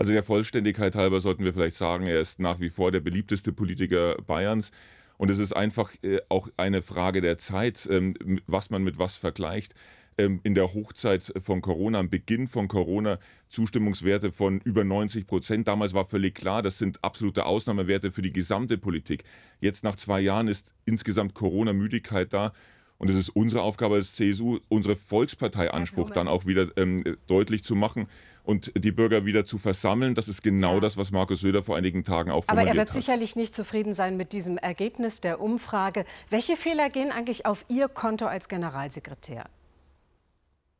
Also 0.00 0.14
der 0.14 0.22
Vollständigkeit 0.22 0.94
halber 0.94 1.20
sollten 1.20 1.44
wir 1.44 1.52
vielleicht 1.52 1.76
sagen, 1.76 2.06
er 2.06 2.20
ist 2.20 2.40
nach 2.40 2.58
wie 2.58 2.70
vor 2.70 2.90
der 2.90 3.00
beliebteste 3.00 3.52
Politiker 3.52 4.16
Bayerns. 4.26 4.70
Und 5.18 5.30
es 5.30 5.36
ist 5.36 5.52
einfach 5.52 5.92
äh, 6.02 6.20
auch 6.30 6.48
eine 6.56 6.80
Frage 6.80 7.20
der 7.20 7.36
Zeit, 7.36 7.86
ähm, 7.90 8.14
was 8.46 8.70
man 8.70 8.82
mit 8.82 8.98
was 8.98 9.18
vergleicht. 9.18 9.74
Ähm, 10.16 10.40
in 10.42 10.54
der 10.54 10.72
Hochzeit 10.72 11.34
von 11.42 11.60
Corona, 11.60 11.98
am 11.98 12.08
Beginn 12.08 12.48
von 12.48 12.66
Corona, 12.66 13.18
Zustimmungswerte 13.50 14.32
von 14.32 14.62
über 14.62 14.84
90 14.84 15.26
Prozent. 15.26 15.68
Damals 15.68 15.92
war 15.92 16.06
völlig 16.06 16.34
klar, 16.34 16.62
das 16.62 16.78
sind 16.78 17.04
absolute 17.04 17.44
Ausnahmewerte 17.44 18.10
für 18.10 18.22
die 18.22 18.32
gesamte 18.32 18.78
Politik. 18.78 19.24
Jetzt 19.60 19.84
nach 19.84 19.96
zwei 19.96 20.22
Jahren 20.22 20.48
ist 20.48 20.72
insgesamt 20.86 21.34
Corona-Müdigkeit 21.34 22.32
da. 22.32 22.54
Und 22.96 23.10
es 23.10 23.16
ist 23.16 23.28
unsere 23.28 23.60
Aufgabe 23.60 23.96
als 23.96 24.14
CSU, 24.14 24.60
unsere 24.68 24.96
Volkspartei-Anspruch 24.96 26.08
dann 26.08 26.26
auch 26.26 26.46
wieder 26.46 26.68
ähm, 26.78 27.18
deutlich 27.26 27.64
zu 27.64 27.74
machen 27.74 28.06
und 28.44 28.72
die 28.76 28.92
Bürger 28.92 29.24
wieder 29.24 29.44
zu 29.44 29.58
versammeln. 29.58 30.14
Das 30.14 30.28
ist 30.28 30.42
genau 30.42 30.74
ja. 30.74 30.80
das, 30.80 30.96
was 30.96 31.10
Markus 31.10 31.40
Söder 31.40 31.62
vor 31.62 31.76
einigen 31.76 32.04
Tagen 32.04 32.30
auch 32.30 32.44
formuliert 32.44 32.68
hat. 32.68 32.70
Aber 32.70 32.78
er 32.78 32.80
wird 32.80 32.88
hat. 32.88 32.94
sicherlich 32.94 33.36
nicht 33.36 33.54
zufrieden 33.54 33.94
sein 33.94 34.16
mit 34.16 34.32
diesem 34.32 34.58
Ergebnis 34.58 35.20
der 35.20 35.40
Umfrage. 35.40 36.04
Welche 36.28 36.56
Fehler 36.56 36.90
gehen 36.90 37.10
eigentlich 37.10 37.46
auf 37.46 37.64
Ihr 37.68 37.88
Konto 37.88 38.26
als 38.26 38.48
Generalsekretär? 38.48 39.44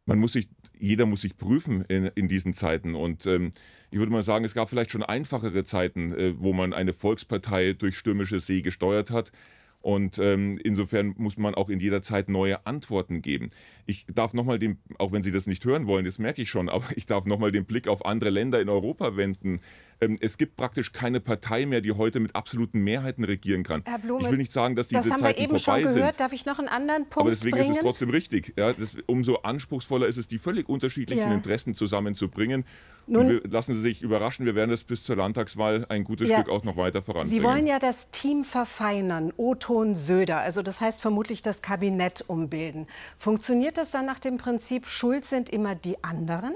Man 0.07 0.19
muss 0.19 0.33
sich, 0.33 0.49
jeder 0.79 1.07
muss 1.07 1.21
sich 1.21 1.37
prüfen 1.37 1.85
in, 1.85 2.07
in 2.15 2.29
diesen 2.29 2.55
Zeiten. 2.55 2.95
Und 2.95 3.27
ähm, 3.27 3.53
ich 3.91 3.99
würde 3.99 4.13
mal 4.13 4.23
sagen, 4.23 4.45
es 4.45 4.55
gab 4.55 4.69
vielleicht 4.69 4.91
schon 4.91 5.03
einfachere 5.03 5.65
Zeiten, 5.65 6.13
äh, 6.13 6.35
wo 6.39 6.53
man 6.53 6.73
eine 6.73 6.93
Volkspartei 6.93 7.75
durch 7.75 7.97
stürmische 7.97 8.41
See 8.41 8.63
gesteuert 8.63 9.11
hat. 9.11 9.33
Und 9.81 10.19
ähm, 10.19 10.59
insofern 10.63 11.15
muss 11.17 11.39
man 11.39 11.55
auch 11.55 11.71
in 11.71 11.81
jeder 11.81 12.03
Zeit 12.03 12.29
neue 12.29 12.67
Antworten 12.67 13.23
geben. 13.23 13.49
Ich 13.87 14.05
darf 14.07 14.35
nochmal 14.35 14.59
den, 14.59 14.79
auch 14.99 15.13
wenn 15.13 15.23
Sie 15.23 15.33
das 15.33 15.47
nicht 15.47 15.65
hören 15.65 15.87
wollen, 15.87 16.05
das 16.05 16.19
merke 16.19 16.43
ich 16.43 16.51
schon, 16.51 16.69
aber 16.69 16.85
ich 16.97 17.07
darf 17.07 17.25
nochmal 17.25 17.51
den 17.51 17.65
Blick 17.65 17.89
auf 17.89 18.05
andere 18.05 18.31
Länder 18.31 18.61
in 18.61 18.69
Europa 18.69 19.17
wenden. 19.17 19.61
Ähm, 20.01 20.17
es 20.21 20.39
gibt 20.39 20.57
praktisch 20.57 20.93
keine 20.93 21.21
Partei 21.21 21.67
mehr, 21.67 21.81
die 21.81 21.93
heute 21.93 22.21
mit 22.21 22.35
absoluten 22.35 22.81
Mehrheiten 22.81 23.23
regieren 23.25 23.63
kann. 23.63 23.83
Herr 23.85 23.99
Blume, 23.99 24.23
ich 24.23 24.31
will 24.31 24.39
nicht 24.39 24.53
sagen, 24.53 24.75
dass 24.77 24.89
diese 24.89 25.03
das 25.03 25.11
haben 25.11 25.21
Zeiten 25.21 25.39
wir 25.39 25.45
eben 25.45 25.59
vorbei 25.59 25.83
schon 25.83 25.93
gehört. 25.95 26.13
sind. 26.15 26.21
Darf 26.21 26.33
ich 26.33 26.47
noch 26.47 26.59
einen 26.59 26.69
anderen 26.69 27.03
Punkt 27.05 27.19
Aber 27.19 27.31
deswegen 27.31 27.57
bringen? 27.59 27.71
ist 27.71 27.77
es 27.77 27.83
trotzdem 27.83 28.11
richtig. 28.11 28.55
Ja, 28.57 28.73
das, 28.73 28.97
umso 29.07 29.37
anspruchsvoller 29.37 30.07
ist 30.07 30.17
es, 30.17 30.27
die 30.29 30.39
völlig 30.39 30.69
unterschiedlichen 30.69 31.29
Ja. 31.29 31.35
Interessen 31.35 31.75
zusammenzubringen. 31.75 32.65
Nun- 33.07 33.41
lassen 33.51 33.75
Sie 33.75 33.81
sich 33.81 34.03
überraschen, 34.03 34.47
wir 34.47 34.55
werden 34.55 34.71
das 34.71 34.85
bis 34.85 35.03
zur 35.03 35.17
Landtagswahl 35.17 35.85
ein 35.89 36.05
gutes 36.05 36.29
Ja. 36.29 36.39
Stück 36.39 36.49
auch 36.51 36.65
noch 36.65 36.77
weiter 36.77 37.03
voranbringen. 37.03 37.31
Sie 37.39 37.43
wollen 37.43 37.67
ja 37.67 37.79
das 37.79 38.11
Team 38.11 38.45
verfeinern, 38.45 39.33
O-Ton 39.37 39.97
Söder, 39.97 40.39
also 40.39 40.63
das 40.63 40.81
heißt 40.81 41.03
vermutlich 41.03 41.43
das 41.43 41.61
Kabinett 41.61 42.25
umbilden. 42.29 42.87
Funktioniert 43.19 43.79
das 43.79 43.91
dann 43.91 44.07
nach 44.07 44.19
dem 44.21 44.39
Prinzip, 44.39 44.87
schuld 44.87 45.25
sind 45.25 45.51
immer 45.51 45.75
die 45.75 46.03
anderen? 46.05 46.55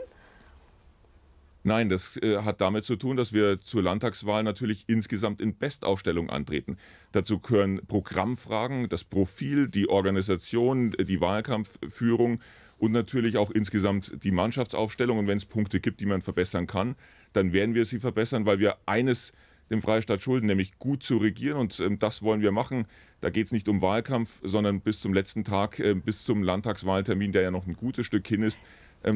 Nein, 1.67 1.89
das 1.89 2.19
äh, 2.19 2.43
hat 2.43 2.61
damit 2.61 2.85
zu 2.85 2.97
tun, 2.97 3.17
dass 3.17 3.33
wir 3.33 3.59
zur 3.59 3.83
Landtagswahl 3.83 4.43
natürlich 4.43 4.85
insgesamt 4.87 5.41
in 5.41 5.57
Bestaufstellung 5.57 6.29
antreten. 6.29 6.77
Dazu 7.13 7.39
gehören 7.39 7.81
Programmfragen, 7.87 8.91
das 8.91 9.03
Profil, 9.03 9.69
die 9.69 9.89
Organisation, 9.89 10.91
die 10.91 11.23
Wahlkampfführung 11.23 12.41
und 12.77 12.93
natürlich 12.93 13.39
auch 13.39 13.51
insgesamt 13.51 14.13
die 14.25 14.31
Mannschaftsaufstellung. 14.31 15.17
Und 15.19 15.27
wenn 15.27 15.39
es 15.39 15.47
Punkte 15.47 15.81
gibt, 15.81 16.01
die 16.01 16.07
man 16.07 16.21
verbessern 16.21 16.67
kann, 16.67 16.97
dann 17.33 17.55
werden 17.55 17.75
wir 17.75 17.87
sie 17.87 17.99
verbessern, 17.99 18.45
weil 18.45 18.59
wir 18.59 18.77
eines 18.85 19.33
dem 19.71 19.81
Freistaat 19.81 20.21
schulden, 20.21 20.47
nämlich 20.47 20.79
gut 20.79 21.03
zu 21.03 21.17
regieren. 21.17 21.57
Und 21.57 21.81
ähm, 21.81 21.99
das 21.99 22.23
wollen 22.23 22.43
wir 22.43 22.53
machen. 22.53 22.85
Da 23.23 23.31
geht 23.31 23.47
es 23.47 23.53
nicht 23.53 23.69
um 23.69 23.81
Wahlkampf, 23.81 24.41
sondern 24.43 24.83
bis 24.83 25.01
zum 25.01 25.15
letzten 25.15 25.45
Tag, 25.45 25.81
äh, 25.81 25.95
bis 25.95 26.25
zum 26.25 26.43
Landtagswahltermin, 26.43 27.33
der 27.33 27.41
ja 27.41 27.51
noch 27.51 27.67
ein 27.67 27.75
gutes 27.75 28.05
Stück 28.05 28.29
hin 28.29 28.43
ist, 28.43 28.61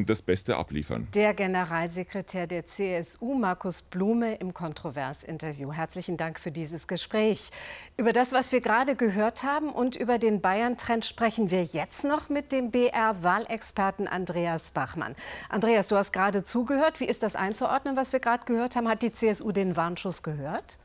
das 0.05 0.21
Beste 0.21 0.55
abliefern. 0.57 1.07
Der 1.15 1.33
Generalsekretär 1.33 2.47
der 2.47 2.65
CSU, 2.65 3.33
Markus 3.33 3.81
Blume, 3.81 4.35
im 4.35 4.53
Kontrovers-Interview. 4.53 5.73
Herzlichen 5.73 6.15
Dank 6.15 6.39
für 6.39 6.51
dieses 6.51 6.87
Gespräch. 6.87 7.49
Über 7.97 8.13
das, 8.13 8.31
was 8.31 8.51
wir 8.51 8.61
gerade 8.61 8.95
gehört 8.95 9.43
haben 9.43 9.69
und 9.69 9.95
über 9.95 10.19
den 10.19 10.41
Bayern-Trend 10.41 11.05
sprechen 11.05 11.49
wir 11.51 11.63
jetzt 11.63 12.03
noch 12.03 12.29
mit 12.29 12.51
dem 12.51 12.71
BR-Wahlexperten 12.71 14.07
Andreas 14.07 14.71
Bachmann. 14.71 15.15
Andreas, 15.49 15.87
du 15.87 15.95
hast 15.95 16.13
gerade 16.13 16.43
zugehört. 16.43 16.99
Wie 16.99 17.05
ist 17.05 17.23
das 17.23 17.35
einzuordnen, 17.35 17.95
was 17.95 18.13
wir 18.13 18.19
gerade 18.19 18.45
gehört 18.45 18.75
haben? 18.75 18.87
Hat 18.87 19.01
die 19.01 19.11
CSU 19.11 19.51
den 19.51 19.75
Warnschuss 19.75 20.23
gehört? 20.23 20.77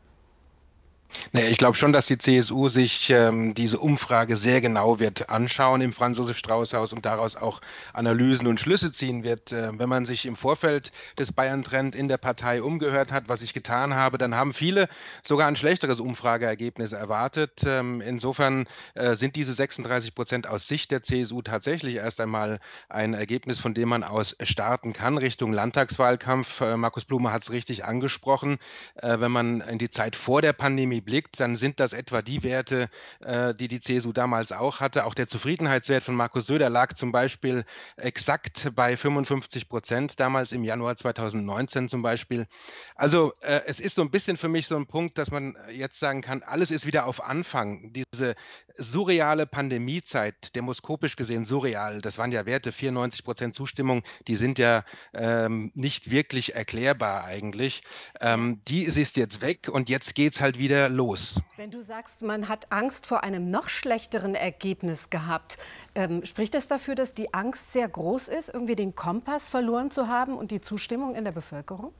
Naja, 1.32 1.48
ich 1.48 1.58
glaube 1.58 1.76
schon, 1.76 1.92
dass 1.92 2.06
die 2.06 2.18
CSU 2.18 2.68
sich 2.68 3.10
ähm, 3.10 3.54
diese 3.54 3.78
Umfrage 3.78 4.36
sehr 4.36 4.60
genau 4.60 4.98
wird 4.98 5.30
anschauen 5.30 5.80
im 5.80 5.92
Franz-Josef-Strauß-Haus 5.92 6.92
und 6.92 7.04
daraus 7.04 7.36
auch 7.36 7.60
Analysen 7.92 8.46
und 8.46 8.60
Schlüsse 8.60 8.92
ziehen 8.92 9.24
wird. 9.24 9.52
Äh, 9.52 9.78
wenn 9.78 9.88
man 9.88 10.06
sich 10.06 10.26
im 10.26 10.36
Vorfeld 10.36 10.92
des 11.18 11.32
Bayern-Trend 11.32 11.94
in 11.94 12.08
der 12.08 12.18
Partei 12.18 12.62
umgehört 12.62 13.12
hat, 13.12 13.28
was 13.28 13.42
ich 13.42 13.52
getan 13.52 13.94
habe, 13.94 14.18
dann 14.18 14.34
haben 14.34 14.52
viele 14.52 14.88
sogar 15.26 15.48
ein 15.48 15.56
schlechteres 15.56 16.00
Umfrageergebnis 16.00 16.92
erwartet. 16.92 17.62
Ähm, 17.66 18.00
insofern 18.00 18.66
äh, 18.94 19.14
sind 19.14 19.36
diese 19.36 19.54
36 19.54 20.14
Prozent 20.14 20.46
aus 20.46 20.68
Sicht 20.68 20.90
der 20.90 21.02
CSU 21.02 21.42
tatsächlich 21.42 21.96
erst 21.96 22.20
einmal 22.20 22.60
ein 22.88 23.14
Ergebnis, 23.14 23.58
von 23.58 23.74
dem 23.74 23.88
man 23.88 24.04
aus 24.04 24.36
starten 24.42 24.92
kann 24.92 25.18
Richtung 25.18 25.52
Landtagswahlkampf. 25.52 26.60
Äh, 26.60 26.76
Markus 26.76 27.04
Blume 27.04 27.32
hat 27.32 27.42
es 27.42 27.50
richtig 27.50 27.84
angesprochen. 27.84 28.58
Äh, 28.96 29.20
wenn 29.20 29.32
man 29.32 29.60
in 29.60 29.78
die 29.78 29.90
Zeit 29.90 30.16
vor 30.16 30.42
der 30.42 30.52
Pandemie 30.52 31.00
blickt, 31.04 31.40
dann 31.40 31.56
sind 31.56 31.80
das 31.80 31.92
etwa 31.92 32.22
die 32.22 32.42
Werte, 32.42 32.88
äh, 33.20 33.54
die 33.54 33.68
die 33.68 33.80
CSU 33.80 34.12
damals 34.12 34.52
auch 34.52 34.80
hatte. 34.80 35.04
Auch 35.04 35.14
der 35.14 35.28
Zufriedenheitswert 35.28 36.02
von 36.02 36.14
Markus 36.14 36.46
Söder 36.46 36.70
lag 36.70 36.94
zum 36.94 37.12
Beispiel 37.12 37.64
exakt 37.96 38.72
bei 38.74 38.96
55 38.96 39.68
Prozent, 39.68 40.20
damals 40.20 40.52
im 40.52 40.64
Januar 40.64 40.96
2019 40.96 41.88
zum 41.88 42.02
Beispiel. 42.02 42.46
Also 42.94 43.32
äh, 43.40 43.60
es 43.66 43.80
ist 43.80 43.94
so 43.94 44.02
ein 44.02 44.10
bisschen 44.10 44.36
für 44.36 44.48
mich 44.48 44.66
so 44.66 44.76
ein 44.76 44.86
Punkt, 44.86 45.18
dass 45.18 45.30
man 45.30 45.56
jetzt 45.72 45.98
sagen 45.98 46.22
kann, 46.22 46.42
alles 46.42 46.70
ist 46.70 46.86
wieder 46.86 47.06
auf 47.06 47.22
Anfang. 47.22 47.92
Diese 47.92 48.34
surreale 48.76 49.46
Pandemiezeit, 49.46 50.54
demoskopisch 50.54 51.16
gesehen 51.16 51.44
surreal, 51.44 52.00
das 52.00 52.18
waren 52.18 52.32
ja 52.32 52.46
Werte, 52.46 52.72
94 52.72 53.24
Prozent 53.24 53.54
Zustimmung, 53.54 54.02
die 54.26 54.36
sind 54.36 54.58
ja 54.58 54.84
ähm, 55.12 55.70
nicht 55.74 56.10
wirklich 56.10 56.54
erklärbar 56.54 57.24
eigentlich. 57.24 57.82
Ähm, 58.20 58.60
die 58.68 58.82
ist 58.82 59.16
jetzt 59.16 59.40
weg 59.42 59.68
und 59.70 59.88
jetzt 59.88 60.14
geht 60.14 60.34
es 60.34 60.40
halt 60.40 60.58
wieder 60.58 60.88
los. 60.94 61.40
Wenn 61.56 61.70
du 61.70 61.82
sagst, 61.82 62.22
man 62.22 62.48
hat 62.48 62.72
Angst 62.72 63.06
vor 63.06 63.22
einem 63.22 63.46
noch 63.46 63.68
schlechteren 63.68 64.34
Ergebnis 64.34 65.10
gehabt, 65.10 65.58
ähm, 65.94 66.24
spricht 66.24 66.54
das 66.54 66.68
dafür, 66.68 66.94
dass 66.94 67.14
die 67.14 67.34
Angst 67.34 67.72
sehr 67.72 67.88
groß 67.88 68.28
ist, 68.28 68.48
irgendwie 68.48 68.76
den 68.76 68.94
Kompass 68.94 69.48
verloren 69.48 69.90
zu 69.90 70.08
haben 70.08 70.36
und 70.36 70.50
die 70.50 70.60
Zustimmung 70.60 71.14
in 71.14 71.24
der 71.24 71.32
Bevölkerung? 71.32 71.92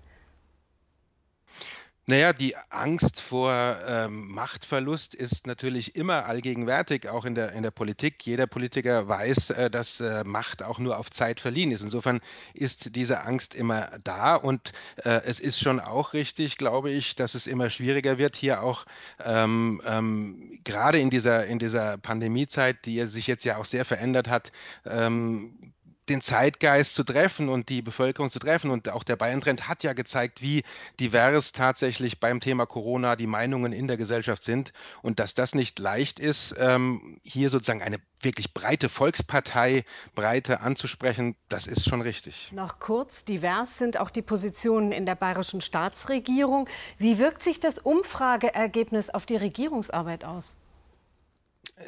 Naja, 2.07 2.35
die 2.35 2.55
Angst 2.69 3.23
vor 3.23 3.79
ähm, 3.89 4.31
Machtverlust 4.31 5.15
ist 5.15 5.47
natürlich 5.47 5.97
immer 5.97 6.27
allgegenwärtig, 6.27 7.09
auch 7.09 7.25
in 7.25 7.35
der, 7.35 7.53
in 7.53 7.63
der 7.63 7.71
Politik. 7.71 8.27
Jeder 8.27 8.47
Politiker 8.47 9.09
weiß, 9.09 9.51
äh, 9.51 9.71
dass 9.71 10.03
äh, 10.03 10.23
Macht 10.23 10.63
auch 10.63 10.79
nur 10.79 10.99
auf 10.99 11.11
Zeit 11.11 11.41
verliehen 11.41 11.73
ist. 11.73 11.81
Insofern 11.81 12.21
ist 12.53 12.95
diese 12.95 13.23
Angst 13.23 13.55
immer 13.55 13.89
da. 14.05 14.35
Und 14.37 14.73
äh, 14.97 15.23
es 15.25 15.41
ist 15.41 15.59
schon 15.59 15.81
auch 15.81 16.13
richtig, 16.13 16.59
glaube 16.59 16.91
ich, 16.91 17.17
dass 17.17 17.35
es 17.35 17.47
immer 17.47 17.71
schwieriger 17.71 18.19
wird, 18.19 18.37
hier 18.37 18.63
auch 18.63 18.85
ähm, 19.25 19.81
ähm, 19.87 20.59
gerade 20.63 20.99
in 20.99 21.09
dieser, 21.09 21.47
in 21.47 21.59
dieser 21.59 21.97
Pandemiezeit, 21.97 22.85
die 22.85 23.07
sich 23.07 23.27
jetzt 23.27 23.47
ja 23.47 23.57
auch 23.57 23.65
sehr 23.65 23.87
verändert 23.87 24.29
hat, 24.29 24.53
ähm, 24.85 25.73
den 26.09 26.21
Zeitgeist 26.21 26.95
zu 26.95 27.05
treffen 27.05 27.49
und 27.49 27.69
die 27.69 27.83
Bevölkerung 27.83 28.31
zu 28.31 28.39
treffen. 28.39 28.71
Und 28.71 28.89
auch 28.89 29.03
der 29.03 29.17
Bayern-Trend 29.17 29.69
hat 29.69 29.83
ja 29.83 29.93
gezeigt, 29.93 30.43
wie 30.43 30.63
divers 31.01 31.53
tatsächlich 31.53 32.21
beim 32.21 32.41
Thema 32.41 32.67
Corona 32.67 33.17
die 33.17 33.27
Meinungen 33.27 33.73
in 33.73 33.89
der 33.89 33.97
Gesellschaft 33.97 34.45
sind 34.45 34.73
und 35.03 35.19
dass 35.19 35.35
das 35.35 35.55
nicht 35.55 35.79
leicht 35.79 36.19
ist, 36.21 36.55
ähm, 36.59 37.19
hier 37.23 37.51
sozusagen 37.51 37.83
eine 37.83 37.99
wirklich 38.21 38.55
breite 38.55 38.89
Volkspartei, 38.89 39.85
breite 40.15 40.61
anzusprechen, 40.61 41.37
das 41.49 41.67
ist 41.67 41.89
schon 41.89 42.01
richtig. 42.01 42.51
Noch 42.53 42.79
kurz, 42.79 43.25
divers 43.25 43.79
sind 43.79 43.99
auch 44.01 44.11
die 44.11 44.23
Positionen 44.23 44.93
in 44.93 45.07
der 45.07 45.15
bayerischen 45.15 45.61
Staatsregierung. 45.61 46.69
Wie 46.99 47.19
wirkt 47.19 47.43
sich 47.43 47.61
das 47.61 47.79
Umfrageergebnis 47.79 49.11
auf 49.11 49.27
die 49.27 49.37
Regierungsarbeit 49.37 50.25
aus? 50.25 50.57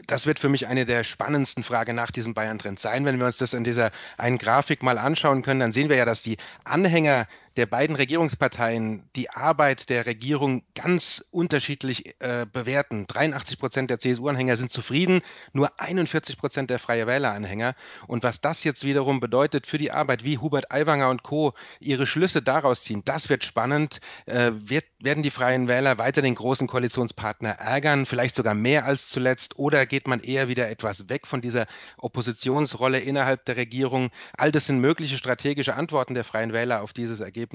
Das 0.07 0.27
wird 0.27 0.41
für 0.41 0.49
mich 0.49 0.67
eine 0.67 0.85
der 0.85 1.05
spannendsten 1.05 1.63
Fragen 1.63 1.95
nach 1.95 2.11
diesem 2.11 2.35
Bayern-Trend 2.35 2.79
sein. 2.79 3.05
Wenn 3.05 3.19
wir 3.19 3.27
uns 3.27 3.37
das 3.37 3.53
in 3.53 3.63
dieser 3.63 3.93
einen 4.19 4.39
Grafik 4.39 4.83
mal 4.83 4.99
anschauen 4.99 5.43
können, 5.43 5.61
dann 5.61 5.73
sehen 5.73 5.89
wir 5.89 5.97
ja, 5.97 6.05
dass 6.05 6.23
die 6.23 6.39
Anhänger 6.65 7.27
der 7.57 7.67
beiden 7.67 7.97
Regierungsparteien 7.97 9.09
die 9.17 9.31
Arbeit 9.31 9.89
der 9.89 10.05
Regierung 10.07 10.63
ganz 10.75 11.25
unterschiedlich 11.31 12.15
äh, 12.21 12.47
bewerten. 12.51 13.07
83 13.07 13.59
Prozent 13.59 13.91
der 13.91 13.99
CSU-Anhänger 13.99 14.57
sind 14.57 14.71
zufrieden, 14.71 15.23
nur 15.53 15.81
41 15.81 16.37
Prozent 16.37 16.69
der 16.69 16.79
Freie 16.79 17.07
Wähler-Anhänger. 17.07 17.75
Und 18.07 18.25
was 18.25 18.41
das 18.41 18.63
jetzt 18.65 18.85
wiederum 18.85 19.21
bedeutet 19.21 19.67
für 19.67 19.79
die 19.79 19.91
Arbeit, 19.91 20.23
wie 20.23 20.39
Hubert 20.39 20.71
Aiwanger 20.71 21.09
und 21.09 21.23
Co. 21.23 21.55
ihre 21.81 22.07
Schlüsse 22.07 22.43
daraus 22.43 22.83
ziehen, 22.83 23.03
das 23.05 23.31
wird 23.31 23.45
spannend. 23.45 24.01
Äh, 24.27 24.53
wird, 24.55 24.85
werden 25.01 25.23
die 25.23 25.31
Freien 25.31 25.67
Wähler 25.67 25.97
weiter 25.97 26.21
den 26.21 26.35
großen 26.35 26.67
Koalitionspartner 26.67 27.51
ärgern, 27.51 28.05
vielleicht 28.05 28.37
sogar 28.37 28.55
mehr 28.55 28.85
als 28.85 29.09
zuletzt, 29.09 29.59
oder 29.59 29.87
geht 29.87 30.09
man 30.09 30.21
eher 30.21 30.49
wieder 30.49 30.69
etwas 30.69 31.09
weg 31.09 31.27
von 31.27 31.41
dieser 31.41 31.67
Oppositionsrolle 31.97 32.99
innerhalb 32.99 33.47
der 33.47 33.57
Regierung? 33.57 34.11
All 34.37 34.53
das 34.53 34.67
sind 34.67 34.81
mögliche 34.81 35.17
strategische 35.17 35.75
Antworten 35.75 36.15
der 36.15 36.25
Freien 36.25 36.53
Wähler 36.53 36.83
auf 36.83 36.93
dieses 36.93 37.21
Ergebnis. 37.21 37.46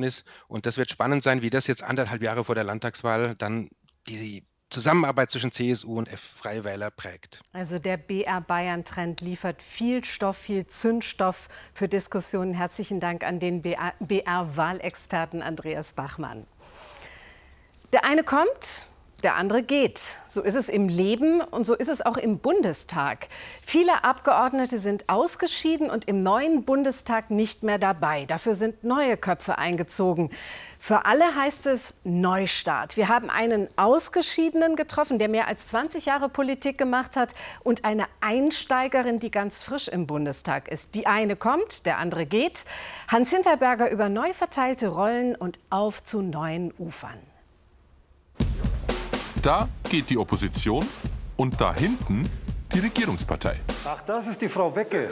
Und 0.47 0.65
das 0.65 0.77
wird 0.77 0.91
spannend 0.91 1.23
sein, 1.23 1.41
wie 1.41 1.49
das 1.49 1.67
jetzt 1.67 1.84
anderthalb 1.84 2.21
Jahre 2.21 2.43
vor 2.43 2.56
der 2.56 2.63
Landtagswahl 2.63 3.36
dann 3.36 3.69
die 4.08 4.43
Zusammenarbeit 4.69 5.30
zwischen 5.30 5.51
CSU 5.51 5.97
und 5.97 6.10
Freie 6.10 6.63
Wähler 6.63 6.91
prägt. 6.91 7.41
Also 7.51 7.77
der 7.77 7.97
BR 7.97 8.39
Bayern 8.41 8.86
Trend 8.86 9.19
liefert 9.19 9.62
viel 9.62 10.04
Stoff, 10.06 10.38
viel 10.38 10.65
Zündstoff 10.65 11.49
für 11.73 11.89
Diskussionen. 11.89 12.54
Herzlichen 12.54 12.99
Dank 12.99 13.23
an 13.23 13.39
den 13.39 13.62
BR 13.62 14.56
Wahlexperten 14.56 15.41
Andreas 15.41 15.93
Bachmann. 15.93 16.47
Der 17.91 18.06
eine 18.06 18.23
kommt, 18.23 18.88
der 19.23 19.36
andere 19.36 19.63
geht. 19.63 20.17
So 20.27 20.41
ist 20.41 20.55
es 20.55 20.69
im 20.69 20.88
Leben 20.88 21.41
und 21.41 21.65
so 21.65 21.73
ist 21.73 21.89
es 21.89 22.05
auch 22.05 22.17
im 22.17 22.39
Bundestag. 22.39 23.27
Viele 23.62 24.03
Abgeordnete 24.03 24.79
sind 24.79 25.10
ausgeschieden 25.10 25.89
und 25.89 26.05
im 26.05 26.23
neuen 26.23 26.63
Bundestag 26.63 27.31
nicht 27.31 27.63
mehr 27.63 27.77
dabei. 27.77 28.25
Dafür 28.25 28.55
sind 28.55 28.84
neue 28.84 29.17
Köpfe 29.17 29.57
eingezogen. 29.57 30.29
Für 30.79 31.05
alle 31.05 31.36
heißt 31.36 31.67
es 31.67 31.93
Neustart. 32.03 32.97
Wir 32.97 33.07
haben 33.07 33.29
einen 33.29 33.67
Ausgeschiedenen 33.77 34.75
getroffen, 34.75 35.19
der 35.19 35.29
mehr 35.29 35.47
als 35.47 35.67
20 35.67 36.05
Jahre 36.05 36.27
Politik 36.27 36.77
gemacht 36.77 37.15
hat 37.15 37.36
und 37.63 37.86
eine 37.86 38.07
Einsteigerin, 38.19 39.19
die 39.19 39.31
ganz 39.31 39.63
frisch 39.63 39.88
im 39.88 40.07
Bundestag 40.07 40.67
ist. 40.67 40.95
Die 40.95 41.05
eine 41.05 41.36
kommt, 41.36 41.86
der 41.86 41.99
andere 41.99 42.25
geht. 42.25 42.65
Hans 43.07 43.29
Hinterberger 43.31 43.91
über 43.91 44.10
neu 44.10 44.34
verteilte 44.34 44.88
Rollen 44.88 45.36
und 45.36 45.60
auf 45.69 46.03
zu 46.03 46.21
neuen 46.21 46.73
Ufern. 46.79 47.31
Da 49.41 49.67
geht 49.89 50.10
die 50.12 50.17
Opposition 50.17 50.86
Und 51.36 51.60
da 51.60 51.73
hinten 51.73 52.30
die 52.71 52.80
Regierungspartei. 52.80 53.60
Ach, 53.86 54.01
das 54.04 54.27
ist 54.27 54.39
die 54.39 54.47
Frau 54.47 54.75
Wecke. 54.75 55.10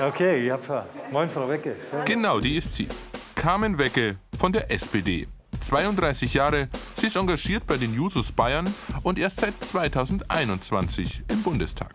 Okay, 0.00 0.44
ich 0.44 0.50
hab, 0.50 0.86
moin 1.12 1.30
Frau 1.30 1.48
Wecke. 1.48 1.76
Genau, 2.04 2.40
die 2.40 2.56
ist 2.56 2.74
sie. 2.74 2.88
Carmen 3.36 3.78
Wecke 3.78 4.16
von 4.36 4.52
der 4.52 4.70
SPD. 4.72 5.28
32 5.60 6.34
Jahre, 6.34 6.68
sie 6.96 7.06
ist 7.06 7.16
engagiert 7.16 7.64
bei 7.66 7.76
den 7.76 7.94
Jusos 7.94 8.32
Bayern 8.32 8.72
und 9.04 9.18
erst 9.18 9.40
seit 9.40 9.62
2021 9.62 11.22
im 11.28 11.42
Bundestag. 11.42 11.94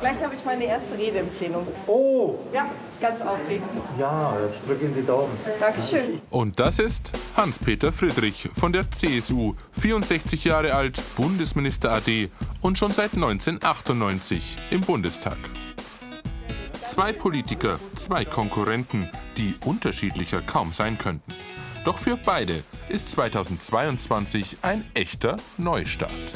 Gleich 0.00 0.22
habe 0.22 0.34
ich 0.34 0.44
meine 0.46 0.64
erste 0.64 0.96
Rede 0.96 1.18
im 1.18 1.28
Plenum. 1.28 1.66
Oh! 1.86 2.38
Ja, 2.54 2.70
ganz 3.02 3.20
aufregend. 3.20 3.68
Ja, 3.98 4.34
ich 4.48 4.66
drücke 4.66 4.86
Ihnen 4.86 4.94
die 4.94 5.04
Daumen. 5.04 5.30
Dankeschön. 5.60 6.22
Und 6.30 6.58
das 6.58 6.78
ist 6.78 7.12
Hans-Peter 7.36 7.92
Friedrich 7.92 8.48
von 8.58 8.72
der 8.72 8.90
CSU, 8.90 9.54
64 9.72 10.44
Jahre 10.46 10.74
alt, 10.74 11.02
Bundesminister 11.16 11.92
AD 11.92 12.30
und 12.62 12.78
schon 12.78 12.92
seit 12.92 13.12
1998 13.12 14.56
im 14.70 14.80
Bundestag. 14.80 15.36
Zwei 16.82 17.12
Politiker, 17.12 17.78
zwei 17.94 18.24
Konkurrenten, 18.24 19.10
die 19.36 19.54
unterschiedlicher 19.66 20.40
kaum 20.40 20.72
sein 20.72 20.96
könnten. 20.96 21.34
Doch 21.84 21.98
für 21.98 22.16
beide 22.16 22.62
ist 22.88 23.10
2022 23.10 24.58
ein 24.62 24.84
echter 24.94 25.36
Neustart. 25.58 26.32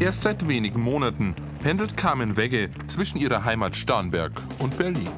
Erst 0.00 0.24
seit 0.24 0.48
wenigen 0.48 0.80
Monaten 0.80 1.36
pendelt 1.62 1.96
Carmen 1.96 2.36
Wegge 2.36 2.68
zwischen 2.88 3.16
ihrer 3.16 3.44
Heimat 3.44 3.76
Starnberg 3.76 4.32
und 4.58 4.76
Berlin. 4.76 5.10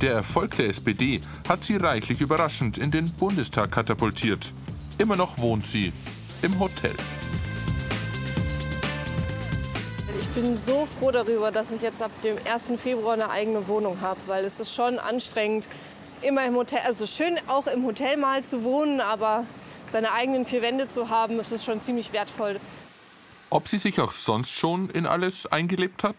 Der 0.00 0.14
Erfolg 0.14 0.56
der 0.56 0.70
SPD 0.70 1.20
hat 1.46 1.62
sie 1.62 1.76
reichlich 1.76 2.22
überraschend 2.22 2.78
in 2.78 2.90
den 2.90 3.10
Bundestag 3.12 3.70
katapultiert. 3.70 4.54
Immer 4.96 5.16
noch 5.16 5.36
wohnt 5.36 5.66
sie 5.66 5.92
im 6.40 6.58
Hotel. 6.58 6.94
Ich 10.18 10.28
bin 10.28 10.56
so 10.56 10.86
froh 10.86 11.10
darüber, 11.10 11.52
dass 11.52 11.70
ich 11.70 11.82
jetzt 11.82 12.02
ab 12.02 12.10
dem 12.22 12.36
1. 12.50 12.80
Februar 12.80 13.12
eine 13.12 13.30
eigene 13.30 13.68
Wohnung 13.68 14.00
habe, 14.00 14.20
weil 14.26 14.44
es 14.44 14.58
ist 14.58 14.74
schon 14.74 14.98
anstrengend, 14.98 15.68
immer 16.22 16.44
im 16.46 16.54
Hotel, 16.54 16.80
also 16.86 17.06
schön 17.06 17.38
auch 17.46 17.66
im 17.66 17.84
Hotel 17.84 18.16
mal 18.16 18.42
zu 18.42 18.64
wohnen, 18.64 19.02
aber 19.02 19.44
seine 19.94 20.10
eigenen 20.10 20.44
vier 20.44 20.60
Wände 20.60 20.88
zu 20.88 21.08
haben, 21.08 21.38
ist 21.38 21.52
es 21.52 21.64
schon 21.64 21.80
ziemlich 21.80 22.12
wertvoll. 22.12 22.58
Ob 23.48 23.68
sie 23.68 23.78
sich 23.78 24.00
auch 24.00 24.10
sonst 24.10 24.50
schon 24.50 24.90
in 24.90 25.06
alles 25.06 25.46
eingelebt 25.46 26.02
hat? 26.02 26.16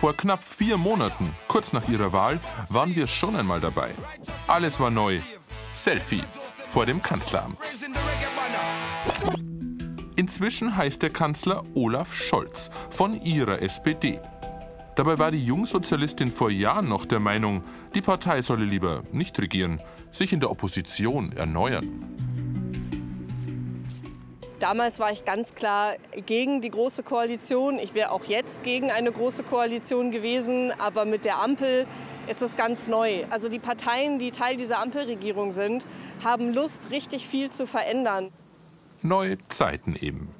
Vor 0.00 0.14
knapp 0.16 0.42
vier 0.42 0.78
Monaten, 0.78 1.34
kurz 1.46 1.74
nach 1.74 1.86
ihrer 1.86 2.14
Wahl, 2.14 2.40
waren 2.70 2.96
wir 2.96 3.06
schon 3.06 3.36
einmal 3.36 3.60
dabei. 3.60 3.94
Alles 4.46 4.80
war 4.80 4.90
neu. 4.90 5.20
Selfie 5.70 6.24
vor 6.66 6.86
dem 6.86 7.02
Kanzleramt. 7.02 7.58
Inzwischen 10.16 10.74
heißt 10.74 11.02
der 11.02 11.10
Kanzler 11.10 11.62
Olaf 11.74 12.14
Scholz 12.14 12.70
von 12.88 13.20
ihrer 13.20 13.60
SPD. 13.60 14.18
Dabei 14.96 15.18
war 15.18 15.32
die 15.32 15.44
Jungsozialistin 15.44 16.30
vor 16.30 16.50
Jahren 16.50 16.88
noch 16.88 17.04
der 17.04 17.18
Meinung, 17.18 17.64
die 17.96 18.00
Partei 18.00 18.42
solle 18.42 18.64
lieber 18.64 19.02
nicht 19.10 19.36
regieren, 19.40 19.80
sich 20.12 20.32
in 20.32 20.38
der 20.38 20.52
Opposition 20.52 21.32
erneuern. 21.32 22.14
Damals 24.60 25.00
war 25.00 25.10
ich 25.10 25.24
ganz 25.24 25.54
klar 25.54 25.94
gegen 26.26 26.62
die 26.62 26.70
Große 26.70 27.02
Koalition. 27.02 27.78
Ich 27.78 27.92
wäre 27.94 28.12
auch 28.12 28.24
jetzt 28.24 28.62
gegen 28.62 28.90
eine 28.90 29.10
Große 29.10 29.42
Koalition 29.42 30.12
gewesen. 30.12 30.72
Aber 30.78 31.04
mit 31.04 31.24
der 31.24 31.42
Ampel 31.42 31.86
ist 32.28 32.40
es 32.40 32.56
ganz 32.56 32.86
neu. 32.86 33.24
Also 33.30 33.48
die 33.48 33.58
Parteien, 33.58 34.18
die 34.18 34.30
Teil 34.30 34.56
dieser 34.56 34.80
Ampelregierung 34.80 35.52
sind, 35.52 35.84
haben 36.24 36.54
Lust, 36.54 36.90
richtig 36.92 37.26
viel 37.26 37.50
zu 37.50 37.66
verändern. 37.66 38.30
Neue 39.02 39.36
Zeiten 39.48 39.96
eben. 39.96 40.30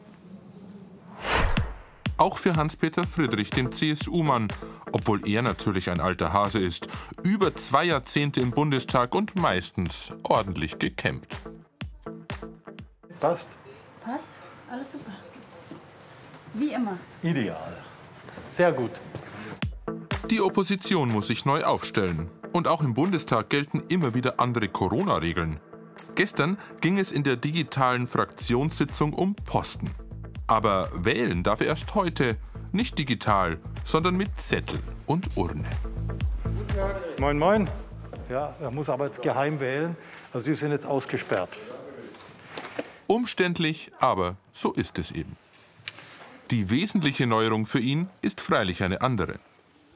Auch 2.16 2.38
für 2.38 2.54
Hans-Peter 2.54 3.06
Friedrich, 3.06 3.50
den 3.50 3.72
CSU-Mann, 3.72 4.48
obwohl 4.92 5.26
er 5.28 5.42
natürlich 5.42 5.90
ein 5.90 6.00
alter 6.00 6.32
Hase 6.32 6.60
ist, 6.60 6.88
über 7.24 7.54
zwei 7.56 7.84
Jahrzehnte 7.84 8.40
im 8.40 8.52
Bundestag 8.52 9.14
und 9.14 9.34
meistens 9.34 10.12
ordentlich 10.22 10.78
gekämpft. 10.78 11.42
Passt. 13.18 13.48
Passt, 14.04 14.26
alles 14.70 14.92
super. 14.92 15.12
Wie 16.52 16.72
immer. 16.72 16.98
Ideal. 17.22 17.76
Sehr 18.56 18.70
gut. 18.70 18.92
Die 20.30 20.40
Opposition 20.40 21.10
muss 21.10 21.26
sich 21.26 21.44
neu 21.44 21.64
aufstellen. 21.64 22.30
Und 22.52 22.68
auch 22.68 22.82
im 22.82 22.94
Bundestag 22.94 23.50
gelten 23.50 23.82
immer 23.88 24.14
wieder 24.14 24.38
andere 24.38 24.68
Corona-Regeln. 24.68 25.58
Gestern 26.14 26.58
ging 26.80 26.98
es 26.98 27.10
in 27.10 27.24
der 27.24 27.34
digitalen 27.34 28.06
Fraktionssitzung 28.06 29.12
um 29.12 29.34
Posten. 29.34 29.90
Aber 30.46 30.90
wählen 30.94 31.42
darf 31.42 31.60
er 31.60 31.68
erst 31.68 31.94
heute, 31.94 32.36
nicht 32.72 32.98
digital, 32.98 33.58
sondern 33.84 34.16
mit 34.16 34.40
Zettel 34.40 34.78
und 35.06 35.30
Urne. 35.36 35.64
Moin, 37.18 37.38
moin. 37.38 37.68
Ja, 38.28 38.54
er 38.60 38.70
muss 38.70 38.88
aber 38.88 39.06
jetzt 39.06 39.22
geheim 39.22 39.60
wählen. 39.60 39.96
Also 40.32 40.46
Sie 40.46 40.54
sind 40.54 40.72
jetzt 40.72 40.86
ausgesperrt. 40.86 41.56
Umständlich, 43.06 43.92
aber 44.00 44.36
so 44.52 44.72
ist 44.72 44.98
es 44.98 45.12
eben. 45.12 45.36
Die 46.50 46.70
wesentliche 46.70 47.26
Neuerung 47.26 47.64
für 47.64 47.80
ihn 47.80 48.08
ist 48.22 48.40
freilich 48.40 48.82
eine 48.82 49.00
andere. 49.00 49.38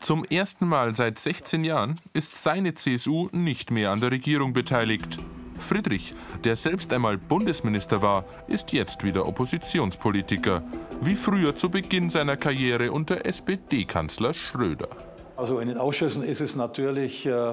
Zum 0.01 0.25
ersten 0.25 0.67
Mal 0.67 0.95
seit 0.95 1.19
16 1.19 1.65
Jahren 1.65 2.01
ist 2.13 2.43
seine 2.43 2.75
CSU 2.75 3.29
nicht 3.33 3.71
mehr 3.71 3.91
an 3.91 4.01
der 4.01 4.13
Regierung 4.13 4.53
beteiligt. 4.53 5.19
Friedrich, 5.59 6.15
der 6.45 6.57
selbst 6.57 6.93
einmal 6.93 7.19
Bundesminister 7.19 8.03
war, 8.03 8.25
ist 8.47 8.73
jetzt 8.73 9.05
wieder 9.05 9.27
Oppositionspolitiker, 9.27 10.63
wie 11.01 11.15
früher 11.15 11.55
zu 11.55 11.71
Beginn 11.71 12.11
seiner 12.11 12.37
Karriere 12.37 12.93
unter 12.93 13.25
SPD-Kanzler 13.27 14.35
Schröder. 14.35 14.89
Also 15.37 15.61
in 15.61 15.69
den 15.69 15.79
Ausschüssen 15.79 16.23
ist 16.23 16.41
es 16.41 16.57
natürlich, 16.57 17.27
äh, 17.27 17.53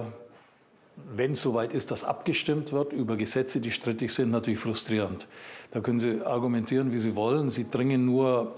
wenn 1.14 1.34
es 1.34 1.42
soweit 1.42 1.74
ist, 1.74 1.92
dass 1.92 2.04
abgestimmt 2.04 2.72
wird 2.72 2.94
über 2.94 3.18
Gesetze, 3.18 3.60
die 3.60 3.72
strittig 3.72 4.14
sind, 4.14 4.32
natürlich 4.32 4.60
frustrierend. 4.60 5.28
Da 5.72 5.82
können 5.82 6.00
Sie 6.00 6.26
argumentieren, 6.26 6.92
wie 6.92 7.00
Sie 7.00 7.16
wollen. 7.16 7.52
Sie 7.52 7.70
dringen 7.70 8.06
nur 8.06 8.56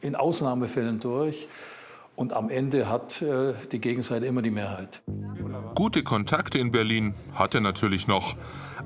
in 0.00 0.14
Ausnahmefällen 0.16 1.00
durch. 1.00 1.48
Und 2.16 2.32
am 2.32 2.50
Ende 2.50 2.88
hat 2.88 3.22
äh, 3.22 3.54
die 3.70 3.78
Gegenseite 3.78 4.26
immer 4.26 4.42
die 4.42 4.50
Mehrheit. 4.50 5.02
Gute 5.78 6.02
Kontakte 6.02 6.58
in 6.58 6.72
Berlin 6.72 7.14
hat 7.36 7.54
er 7.54 7.60
natürlich 7.60 8.08
noch. 8.08 8.34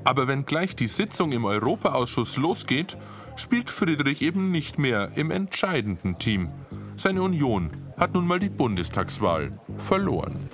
Aber 0.03 0.27
wenn 0.27 0.45
gleich 0.45 0.75
die 0.75 0.85
Sitzung 0.85 1.31
im 1.31 1.43
Europaausschuss 1.43 2.37
losgeht, 2.37 2.99
spielt 3.35 3.71
Friedrich 3.71 4.21
eben 4.21 4.51
nicht 4.51 4.77
mehr 4.77 5.09
im 5.15 5.31
entscheidenden 5.31 6.19
Team. 6.19 6.51
Seine 6.95 7.23
Union 7.23 7.71
hat 7.97 8.13
nun 8.13 8.27
mal 8.27 8.37
die 8.37 8.51
Bundestagswahl 8.51 9.59
verloren. 9.79 10.51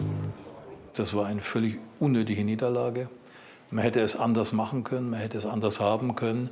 Das 0.94 1.14
war 1.14 1.26
eine 1.26 1.42
völlig 1.42 1.78
unnötige 2.00 2.46
Niederlage. 2.46 3.10
Man 3.70 3.84
hätte 3.84 4.00
es 4.00 4.16
anders 4.16 4.54
machen 4.54 4.86
können, 4.86 5.10
man 5.10 5.20
hätte 5.20 5.38
es 5.38 5.46
anders 5.46 5.82
haben 5.82 6.16
können. 6.16 6.52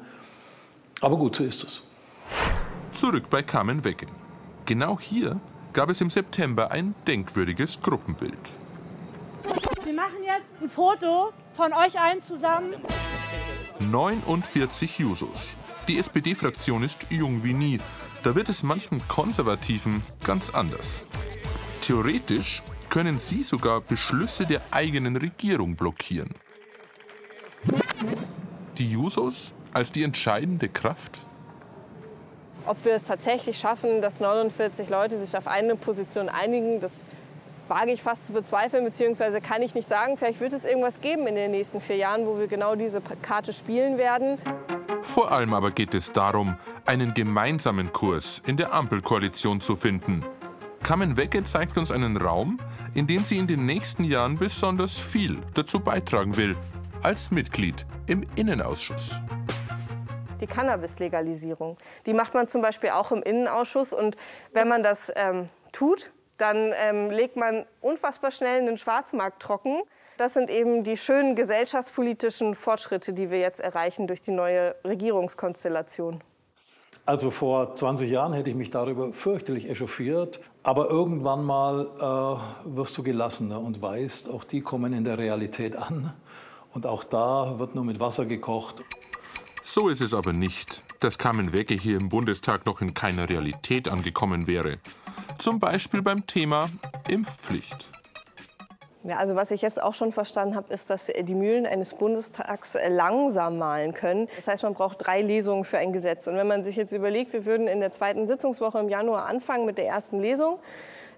Aber 1.00 1.15
gut, 1.15 1.38
so 1.38 1.45
ist 1.45 1.63
es. 1.63 1.84
Zurück 2.91 3.30
bei 3.30 3.41
Carmen 3.41 3.86
Wecke. 3.86 4.08
Genau 4.65 5.00
hier 5.00 5.39
gab 5.71 5.89
es 5.89 6.02
im 6.02 6.10
September 6.10 6.71
ein 6.71 6.93
denkwürdiges 7.08 7.82
Gruppenbild. 7.82 8.58
Ein 10.60 10.70
Foto 10.70 11.32
von 11.56 11.72
euch 11.72 12.00
allen 12.00 12.22
zusammen. 12.22 12.74
49 13.80 14.98
Jusos. 14.98 15.56
Die 15.88 16.00
SPD-Fraktion 16.00 16.84
ist 16.84 17.06
jung 17.12 17.43
wie 17.43 17.54
nie. 17.54 17.80
Da 18.24 18.34
wird 18.34 18.50
es 18.50 18.63
manchen 18.63 19.08
Konservativen 19.08 20.02
ganz 20.24 20.50
anders. 20.50 21.08
Theoretisch 21.82 22.63
können 22.89 23.20
sie 23.20 23.43
sogar 23.43 23.82
Beschlüsse 23.82 24.48
der 24.48 24.62
eigenen 24.72 25.15
Regierung 25.15 25.76
blockieren. 25.76 26.34
Die 28.80 28.91
Jusos 28.91 29.54
als 29.74 29.91
die 29.91 30.04
entscheidende 30.04 30.70
Kraft? 30.70 31.20
Ob 32.65 32.84
wir 32.84 32.96
es 32.96 33.04
tatsächlich 33.04 33.60
schaffen, 33.60 34.02
dass 34.02 34.20
49 34.20 34.89
Leute 34.89 35.24
sich 35.24 35.38
auf 35.38 35.46
eine 35.46 35.76
Position 35.76 36.30
einigen, 36.30 36.82
das 36.82 37.04
wage 37.69 37.91
ich 37.91 38.01
fast 38.01 38.27
zu 38.27 38.34
bezweifeln, 38.34 38.84
beziehungsweise 38.84 39.41
kann 39.41 39.62
ich 39.62 39.75
nicht 39.75 39.88
sagen. 39.88 40.17
Vielleicht 40.17 40.39
wird 40.39 40.53
es 40.53 40.65
irgendwas 40.65 41.01
geben 41.01 41.27
in 41.27 41.36
den 41.36 41.51
nächsten 41.51 41.82
vier 41.82 41.97
Jahren, 41.97 42.25
wo 42.25 42.39
wir 42.39 42.47
genau 42.47 42.75
diese 42.75 43.01
Karte 43.21 43.53
spielen 43.53 43.97
werden. 43.97 44.38
Vor 45.01 45.32
allem 45.32 45.53
aber 45.53 45.71
geht 45.71 45.95
es 45.95 46.12
darum, 46.12 46.58
einen 46.86 47.13
gemeinsamen 47.13 47.93
Kurs 47.93 48.41
in 48.45 48.58
der 48.58 48.73
Ampelkoalition 48.73 49.62
zu 49.62 49.75
finden. 49.75 50.25
Kamen 50.84 51.17
Wecke 51.17 51.43
zeigt 51.43 51.77
uns 51.77 51.91
einen 51.91 52.17
Raum, 52.17 52.60
in 52.93 53.08
dem 53.08 53.25
sie 53.25 53.38
in 53.38 53.47
den 53.47 53.65
nächsten 53.65 54.03
Jahren 54.03 54.38
besonders 54.38 54.97
viel 54.97 55.39
dazu 55.53 55.80
beitragen 55.80 56.38
will, 56.38 56.56
als 57.03 57.32
Mitglied 57.32 57.86
im 58.08 58.25
Innenausschuss. 58.36 59.21
Die 60.39 60.47
Cannabis-Legalisierung, 60.47 61.77
die 62.06 62.13
macht 62.13 62.34
man 62.34 62.47
zum 62.47 62.62
Beispiel 62.62 62.91
auch 62.91 63.12
im 63.12 63.23
Innenausschuss. 63.23 63.91
Und 63.91 64.15
wenn 64.53 64.67
man 64.67 64.84
das 64.84 65.12
ähm, 65.15 65.49
tut, 65.71 66.12
dann 66.38 66.73
ähm, 66.76 67.10
legt 67.10 67.36
man 67.36 67.65
unfassbar 67.82 68.32
schnell 68.32 68.62
einen 68.62 68.78
Schwarzmarkt 68.78 69.41
trocken. 69.41 69.82
Das 70.17 70.34
sind 70.34 70.50
eben 70.50 70.84
die 70.84 70.97
schönen 70.97 71.36
gesellschaftspolitischen 71.36 72.56
Fortschritte, 72.56 73.13
die 73.13 73.30
wir 73.30 73.39
jetzt 73.39 73.60
erreichen 73.60 74.08
durch 74.08 74.21
die 74.21 74.32
neue 74.32 74.76
Regierungskonstellation. 74.86 76.23
Also 77.06 77.32
vor 77.32 77.73
20 77.73 78.12
Jahren 78.12 78.34
hätte 78.34 78.50
ich 78.50 78.56
mich 78.56 78.69
darüber 78.69 79.13
fürchterlich 79.13 79.69
echauffiert. 79.69 80.41
Aber 80.63 80.89
irgendwann 80.89 81.45
mal 81.45 81.88
äh, 82.65 82.76
wirst 82.76 82.97
du 82.97 83.04
gelassener 83.04 83.62
und 83.62 83.82
weißt, 83.82 84.30
auch 84.30 84.43
die 84.43 84.62
kommen 84.62 84.91
in 84.91 85.06
der 85.06 85.17
Realität 85.17 85.78
an. 85.78 86.13
Und 86.73 86.86
auch 86.86 87.06
da 87.06 87.60
wird 87.60 87.76
nur 87.76 87.86
mit 87.86 88.02
Wasser 88.02 88.26
gekocht. 88.26 88.84
So 89.63 89.88
ist 89.88 90.02
es 90.02 90.13
aber 90.13 90.34
nicht, 90.34 90.84
dass 91.00 91.17
Carmen 91.17 91.54
Wegge 91.54 91.76
hier 91.76 91.97
im 91.97 92.10
Bundestag 92.10 92.65
noch 92.65 92.82
in 92.82 92.93
keiner 92.93 93.30
Realität 93.30 93.88
angekommen 93.88 94.47
wäre. 94.47 94.80
Zum 95.38 95.60
Beispiel 95.60 96.01
beim 96.01 96.25
Thema 96.25 96.69
Impfpflicht. 97.08 97.88
Ja, 99.08 99.17
also 99.17 99.36
was 99.36 99.51
ich 99.51 99.62
jetzt 99.62 99.82
auch 99.82 99.93
schon 99.93 100.12
verstanden 100.12 100.56
habe, 100.56 100.73
ist, 100.73 100.89
dass 100.89 101.06
die 101.06 101.34
Mühlen 101.34 101.65
eines 101.65 101.93
Bundestags 101.93 102.77
langsam 102.89 103.58
malen 103.58 103.93
können. 103.93 104.27
Das 104.36 104.49
heißt, 104.49 104.63
man 104.63 104.73
braucht 104.73 104.97
drei 105.08 105.21
Lesungen 105.21 105.63
für 105.63 105.77
ein 105.77 105.93
Gesetz. 105.93 106.27
Und 106.27 106.36
wenn 106.36 106.47
man 106.47 106.65
sich 106.65 106.75
jetzt 106.75 106.91
überlegt, 106.91 107.32
wir 107.32 107.45
würden 107.45 107.67
in 107.67 107.80
der 107.80 107.91
zweiten 107.93 108.27
Sitzungswoche 108.27 108.80
im 108.80 108.89
Januar 108.89 109.25
anfangen 109.25 109.65
mit 109.65 109.77
der 109.77 109.88
ersten 109.88 110.19
Lesung, 110.19 110.60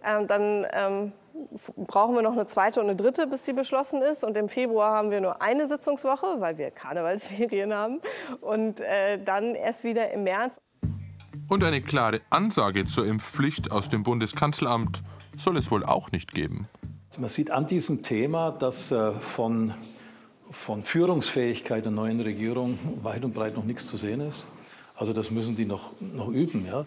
ähm, 0.06 0.28
dann 0.28 0.68
ähm, 0.72 1.14
brauchen 1.78 2.14
wir 2.14 2.22
noch 2.22 2.34
eine 2.34 2.46
zweite 2.46 2.80
und 2.80 2.88
eine 2.88 2.96
dritte, 2.96 3.26
bis 3.26 3.46
sie 3.46 3.54
beschlossen 3.54 4.04
ist. 4.04 4.24
Und 4.24 4.38
im 4.38 4.50
Februar 4.50 4.92
haben 4.92 5.10
wir 5.10 5.20
nur 5.20 5.42
eine 5.42 5.68
Sitzungswoche, 5.68 6.40
weil 6.40 6.60
wir 6.60 6.70
Karnevalsferien 6.70 7.74
haben. 7.74 8.02
Und 8.42 8.82
äh, 8.82 9.18
dann 9.24 9.56
erst 9.56 9.84
wieder 9.84 10.12
im 10.12 10.24
März. 10.24 10.62
Und 11.50 11.64
eine 11.64 11.82
klare 11.82 12.22
Ansage 12.30 12.86
zur 12.86 13.08
Impfpflicht 13.08 13.72
aus 13.72 13.90
dem 13.90 14.04
Bundeskanzleramt 14.04 15.02
soll 15.36 15.58
es 15.58 15.72
wohl 15.72 15.84
auch 15.84 16.12
nicht 16.12 16.36
geben. 16.36 16.68
Man 17.18 17.30
sieht 17.30 17.50
an 17.50 17.66
diesem 17.66 18.04
Thema, 18.04 18.52
dass 18.52 18.92
äh, 18.92 19.12
von, 19.14 19.74
von 20.52 20.84
Führungsfähigkeit 20.84 21.84
der 21.84 21.92
neuen 21.92 22.22
Regierung 22.22 22.78
weit 23.02 23.26
und 23.26 23.34
breit 23.34 23.56
noch 23.56 23.66
nichts 23.66 23.88
zu 23.88 23.98
sehen 23.98 24.22
ist. 24.22 24.46
Also 24.96 25.12
das 25.12 25.32
müssen 25.32 25.56
die 25.56 25.66
noch, 25.66 25.94
noch 26.00 26.28
üben. 26.28 26.68
Ja? 26.68 26.84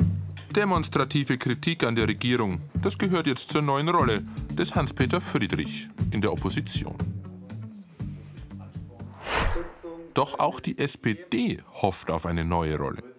Demonstrative 0.55 1.39
Kritik 1.39 1.83
an 1.83 1.97
der 1.97 2.07
Regierung, 2.07 2.61
das 2.81 2.97
gehört 2.97 3.27
jetzt 3.27 3.51
zur 3.51 3.63
neuen 3.63 3.89
Rolle 3.89 4.23
des 4.57 4.77
Hans-Peter 4.77 5.21
Friedrich 5.21 5.89
in 6.13 6.21
der 6.21 6.33
Opposition. 6.33 6.95
Doch 10.15 10.39
auch 10.39 10.61
die 10.61 10.79
SPD 10.79 11.59
hofft 11.81 12.11
auf 12.11 12.27
eine 12.27 12.45
neue 12.45 12.79
Rolle. 12.79 13.12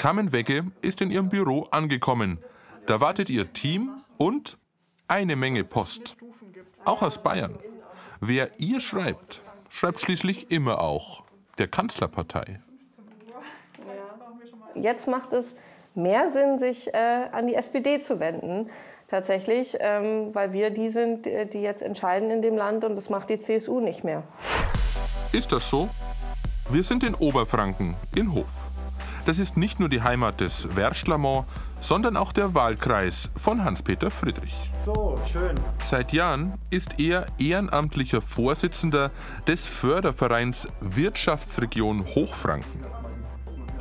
Carmen 0.00 0.32
Wegge 0.32 0.64
ist 0.80 1.02
in 1.02 1.10
ihrem 1.10 1.28
Büro 1.28 1.66
angekommen. 1.72 2.38
Da 2.86 3.02
wartet 3.02 3.28
ihr 3.28 3.52
Team 3.52 4.00
und 4.16 4.56
eine 5.08 5.36
Menge 5.36 5.62
Post. 5.62 6.16
Auch 6.86 7.02
aus 7.02 7.22
Bayern. 7.22 7.58
Wer 8.18 8.48
ihr 8.56 8.80
schreibt, 8.80 9.42
schreibt 9.68 10.00
schließlich 10.00 10.50
immer 10.50 10.80
auch 10.80 11.22
der 11.58 11.68
Kanzlerpartei. 11.68 12.62
Jetzt 14.74 15.06
macht 15.06 15.34
es 15.34 15.56
mehr 15.94 16.30
Sinn, 16.30 16.58
sich 16.58 16.94
äh, 16.94 17.26
an 17.30 17.46
die 17.46 17.54
SPD 17.54 18.00
zu 18.00 18.20
wenden. 18.20 18.70
Tatsächlich, 19.06 19.76
ähm, 19.80 20.34
weil 20.34 20.54
wir 20.54 20.70
die 20.70 20.88
sind, 20.88 21.26
die 21.26 21.60
jetzt 21.60 21.82
entscheiden 21.82 22.30
in 22.30 22.40
dem 22.40 22.56
Land 22.56 22.84
und 22.84 22.96
das 22.96 23.10
macht 23.10 23.28
die 23.28 23.38
CSU 23.38 23.80
nicht 23.80 24.02
mehr. 24.02 24.22
Ist 25.32 25.52
das 25.52 25.68
so? 25.68 25.90
Wir 26.70 26.84
sind 26.84 27.04
in 27.04 27.14
Oberfranken, 27.14 27.96
in 28.16 28.32
Hof. 28.32 28.69
Das 29.26 29.38
ist 29.38 29.56
nicht 29.56 29.80
nur 29.80 29.88
die 29.88 30.02
Heimat 30.02 30.40
des 30.40 30.68
Verschlamont, 30.74 31.46
sondern 31.80 32.16
auch 32.16 32.32
der 32.32 32.54
Wahlkreis 32.54 33.30
von 33.36 33.64
Hans-Peter 33.64 34.10
Friedrich. 34.10 34.70
So, 34.84 35.18
schön. 35.30 35.54
Seit 35.78 36.12
Jahren 36.12 36.54
ist 36.70 36.98
er 36.98 37.26
ehrenamtlicher 37.38 38.22
Vorsitzender 38.22 39.10
des 39.46 39.66
Fördervereins 39.66 40.68
Wirtschaftsregion 40.80 42.06
Hochfranken. 42.06 42.84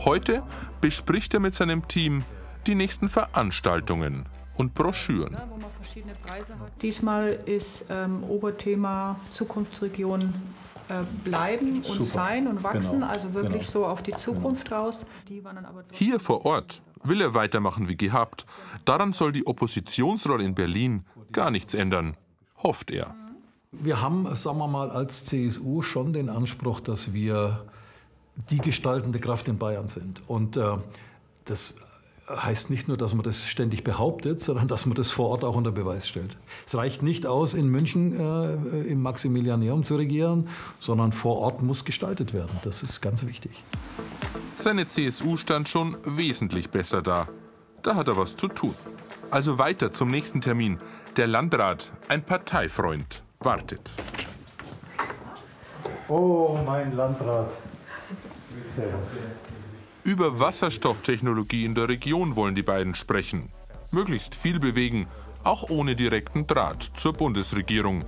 Heute 0.06 0.43
bespricht 0.82 1.34
er 1.34 1.39
mit 1.39 1.56
seinem 1.56 1.88
Team 1.88 2.23
die 2.67 2.75
nächsten 2.75 3.10
Veranstaltungen 3.10 4.25
und 4.56 4.75
Broschüren. 4.75 5.38
Diesmal 6.82 7.39
ist 7.45 7.86
ähm, 7.89 8.23
Oberthema 8.23 9.17
Zukunftsregion 9.30 10.34
bleiben 11.23 11.78
und 11.78 11.86
Super. 11.86 12.04
sein 12.04 12.47
und 12.47 12.63
wachsen, 12.63 12.99
genau. 12.99 13.08
also 13.08 13.34
wirklich 13.34 13.67
genau. 13.67 13.71
so 13.71 13.86
auf 13.86 14.02
die 14.02 14.12
Zukunft 14.12 14.69
genau. 14.69 14.84
raus. 14.84 15.06
Hier 15.91 16.19
vor 16.19 16.45
Ort 16.45 16.82
will 17.04 17.21
er 17.21 17.34
weitermachen 17.34 17.88
wie 17.88 17.95
gehabt. 17.95 18.45
Daran 18.86 19.13
soll 19.13 19.32
die 19.32 19.47
Oppositionsrolle 19.47 20.43
in 20.43 20.56
Berlin 20.56 21.06
gar 21.32 21.52
nichts 21.52 21.73
ändern, 21.73 22.15
hofft 22.62 22.91
er. 22.91 23.15
Wir 23.71 24.02
haben, 24.02 24.25
sagen 24.36 24.58
wir 24.58 24.67
mal, 24.67 24.89
als 24.89 25.25
CSU 25.25 25.82
schon 25.82 26.12
den 26.12 26.30
Anspruch, 26.30 26.80
dass 26.80 27.13
wir 27.13 27.65
die 28.49 28.58
gestaltende 28.58 29.19
Kraft 29.19 29.47
in 29.47 29.58
Bayern 29.58 29.88
sind. 29.88 30.28
Und 30.28 30.58
äh, 30.58 30.78
das 31.45 31.75
heißt 32.29 32.69
nicht 32.69 32.87
nur, 32.87 32.97
dass 32.97 33.13
man 33.13 33.23
das 33.23 33.47
ständig 33.47 33.83
behauptet, 33.83 34.39
sondern 34.41 34.67
dass 34.67 34.85
man 34.85 34.95
das 34.95 35.11
vor 35.11 35.29
Ort 35.29 35.43
auch 35.43 35.55
unter 35.55 35.71
Beweis 35.71 36.07
stellt. 36.07 36.37
Es 36.65 36.75
reicht 36.75 37.01
nicht 37.01 37.25
aus, 37.25 37.53
in 37.53 37.67
München 37.67 38.13
äh, 38.13 38.53
im 38.87 39.01
Maximilianeum 39.01 39.83
zu 39.83 39.95
regieren, 39.95 40.47
sondern 40.79 41.11
vor 41.11 41.37
Ort 41.37 41.61
muss 41.61 41.85
gestaltet 41.85 42.33
werden. 42.33 42.51
Das 42.63 42.83
ist 42.83 43.01
ganz 43.01 43.25
wichtig. 43.25 43.63
Seine 44.55 44.87
CSU 44.87 45.37
stand 45.37 45.69
schon 45.69 45.97
wesentlich 46.03 46.69
besser 46.69 47.01
da. 47.01 47.27
Da 47.81 47.95
hat 47.95 48.07
er 48.07 48.17
was 48.17 48.35
zu 48.35 48.47
tun. 48.47 48.75
Also 49.31 49.57
weiter 49.57 49.91
zum 49.91 50.11
nächsten 50.11 50.41
Termin. 50.41 50.77
Der 51.17 51.27
Landrat, 51.27 51.91
ein 52.07 52.23
Parteifreund, 52.23 53.23
wartet. 53.39 53.91
Oh, 56.07 56.57
mein 56.65 56.95
Landrat. 56.95 57.51
Über 60.10 60.39
Wasserstofftechnologie 60.39 61.65
in 61.65 61.76
der 61.76 61.88
Region 61.88 62.36
wollen 62.36 62.56
die 62.56 62.63
beiden 62.63 62.95
sprechen. 62.95 63.50
Möglichst 63.91 64.34
viel 64.34 64.60
bewegen, 64.60 65.06
auch 65.43 65.69
ohne 65.69 65.95
direkten 65.95 66.48
Draht 66.48 66.82
zur 66.95 67.13
Bundesregierung. 67.13 68.04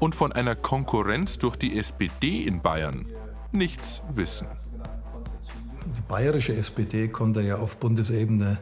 Und 0.00 0.14
von 0.14 0.32
einer 0.32 0.54
Konkurrenz 0.54 1.38
durch 1.38 1.56
die 1.56 1.78
SPD 1.78 2.42
in 2.42 2.60
Bayern 2.60 3.06
nichts 3.52 4.02
wissen. 4.12 4.48
Die 5.96 6.02
bayerische 6.02 6.54
SPD 6.54 7.08
konnte 7.08 7.40
ja 7.40 7.56
auf 7.56 7.78
Bundesebene 7.78 8.58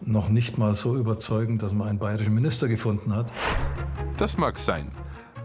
noch 0.00 0.28
nicht 0.28 0.56
mal 0.56 0.76
so 0.76 0.96
überzeugen, 0.96 1.58
dass 1.58 1.72
man 1.72 1.88
einen 1.88 1.98
bayerischen 1.98 2.34
Minister 2.34 2.68
gefunden 2.68 3.12
hat. 3.12 3.32
Das 4.18 4.38
mag 4.38 4.56
sein. 4.56 4.92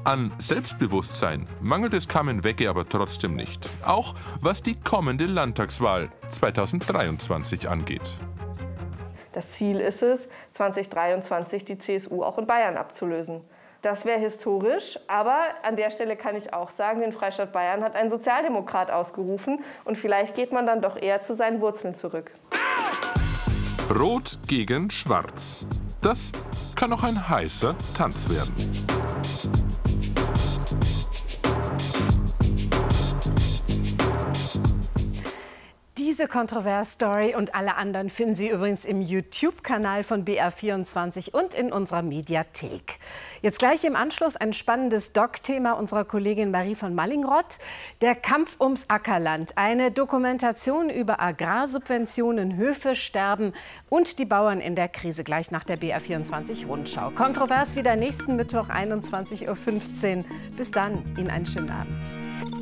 An 0.09 0.33
Selbstbewusstsein 0.39 1.47
mangelt 1.61 1.93
es 1.93 2.07
Carmen 2.07 2.43
Wegge 2.43 2.67
aber 2.67 2.89
trotzdem 2.89 3.35
nicht. 3.35 3.69
Auch 3.85 4.15
was 4.41 4.63
die 4.63 4.73
kommende 4.73 5.27
Landtagswahl 5.27 6.09
2023 6.31 7.69
angeht. 7.69 8.17
Das 9.33 9.51
Ziel 9.51 9.79
ist 9.79 10.01
es, 10.01 10.27
2023 10.53 11.63
die 11.63 11.77
CSU 11.77 12.23
auch 12.23 12.39
in 12.39 12.47
Bayern 12.47 12.75
abzulösen. 12.75 13.41
Das 13.83 14.03
wäre 14.03 14.19
historisch, 14.19 14.97
aber 15.05 15.41
an 15.61 15.75
der 15.75 15.91
Stelle 15.91 16.15
kann 16.15 16.35
ich 16.35 16.55
auch 16.55 16.71
sagen, 16.71 17.01
den 17.01 17.11
Freistaat 17.11 17.53
Bayern 17.53 17.83
hat 17.83 17.95
ein 17.95 18.09
Sozialdemokrat 18.09 18.89
ausgerufen 18.89 19.63
und 19.85 19.95
vielleicht 19.95 20.33
geht 20.33 20.51
man 20.51 20.65
dann 20.65 20.81
doch 20.81 20.99
eher 20.99 21.21
zu 21.21 21.35
seinen 21.35 21.61
Wurzeln 21.61 21.93
zurück. 21.93 22.31
Rot 23.95 24.39
gegen 24.47 24.89
Schwarz. 24.89 25.67
Das 26.01 26.31
kann 26.75 26.89
noch 26.89 27.03
ein 27.03 27.29
heißer 27.29 27.75
Tanz 27.95 28.27
werden. 28.31 28.98
Diese 36.19 36.27
Kontrovers-Story 36.27 37.33
und 37.33 37.55
alle 37.55 37.77
anderen 37.77 38.09
finden 38.09 38.35
Sie 38.35 38.49
übrigens 38.49 38.83
im 38.83 39.01
YouTube-Kanal 39.01 40.03
von 40.03 40.25
BR24 40.25 41.31
und 41.31 41.53
in 41.53 41.71
unserer 41.71 42.01
Mediathek. 42.01 42.99
Jetzt 43.41 43.59
gleich 43.59 43.85
im 43.85 43.95
Anschluss 43.95 44.35
ein 44.35 44.51
spannendes 44.51 45.13
Doc-Thema 45.13 45.71
unserer 45.71 46.03
Kollegin 46.03 46.51
Marie 46.51 46.75
von 46.75 46.93
Mallingrott. 46.93 47.59
Der 48.01 48.15
Kampf 48.15 48.57
ums 48.59 48.83
Ackerland. 48.89 49.57
Eine 49.57 49.91
Dokumentation 49.91 50.89
über 50.89 51.21
Agrarsubventionen, 51.21 52.57
Höfe 52.57 52.97
sterben 52.97 53.53
und 53.87 54.19
die 54.19 54.25
Bauern 54.25 54.59
in 54.59 54.75
der 54.75 54.89
Krise. 54.89 55.23
Gleich 55.23 55.51
nach 55.51 55.63
der 55.63 55.79
BR24-Rundschau. 55.79 57.11
Kontrovers 57.11 57.77
wieder 57.77 57.95
nächsten 57.95 58.35
Mittwoch 58.35 58.67
21.15 58.67 60.17
Uhr. 60.17 60.25
Bis 60.57 60.71
dann. 60.71 61.15
Ihnen 61.17 61.29
einen 61.29 61.45
schönen 61.45 61.69
Abend. 61.69 62.58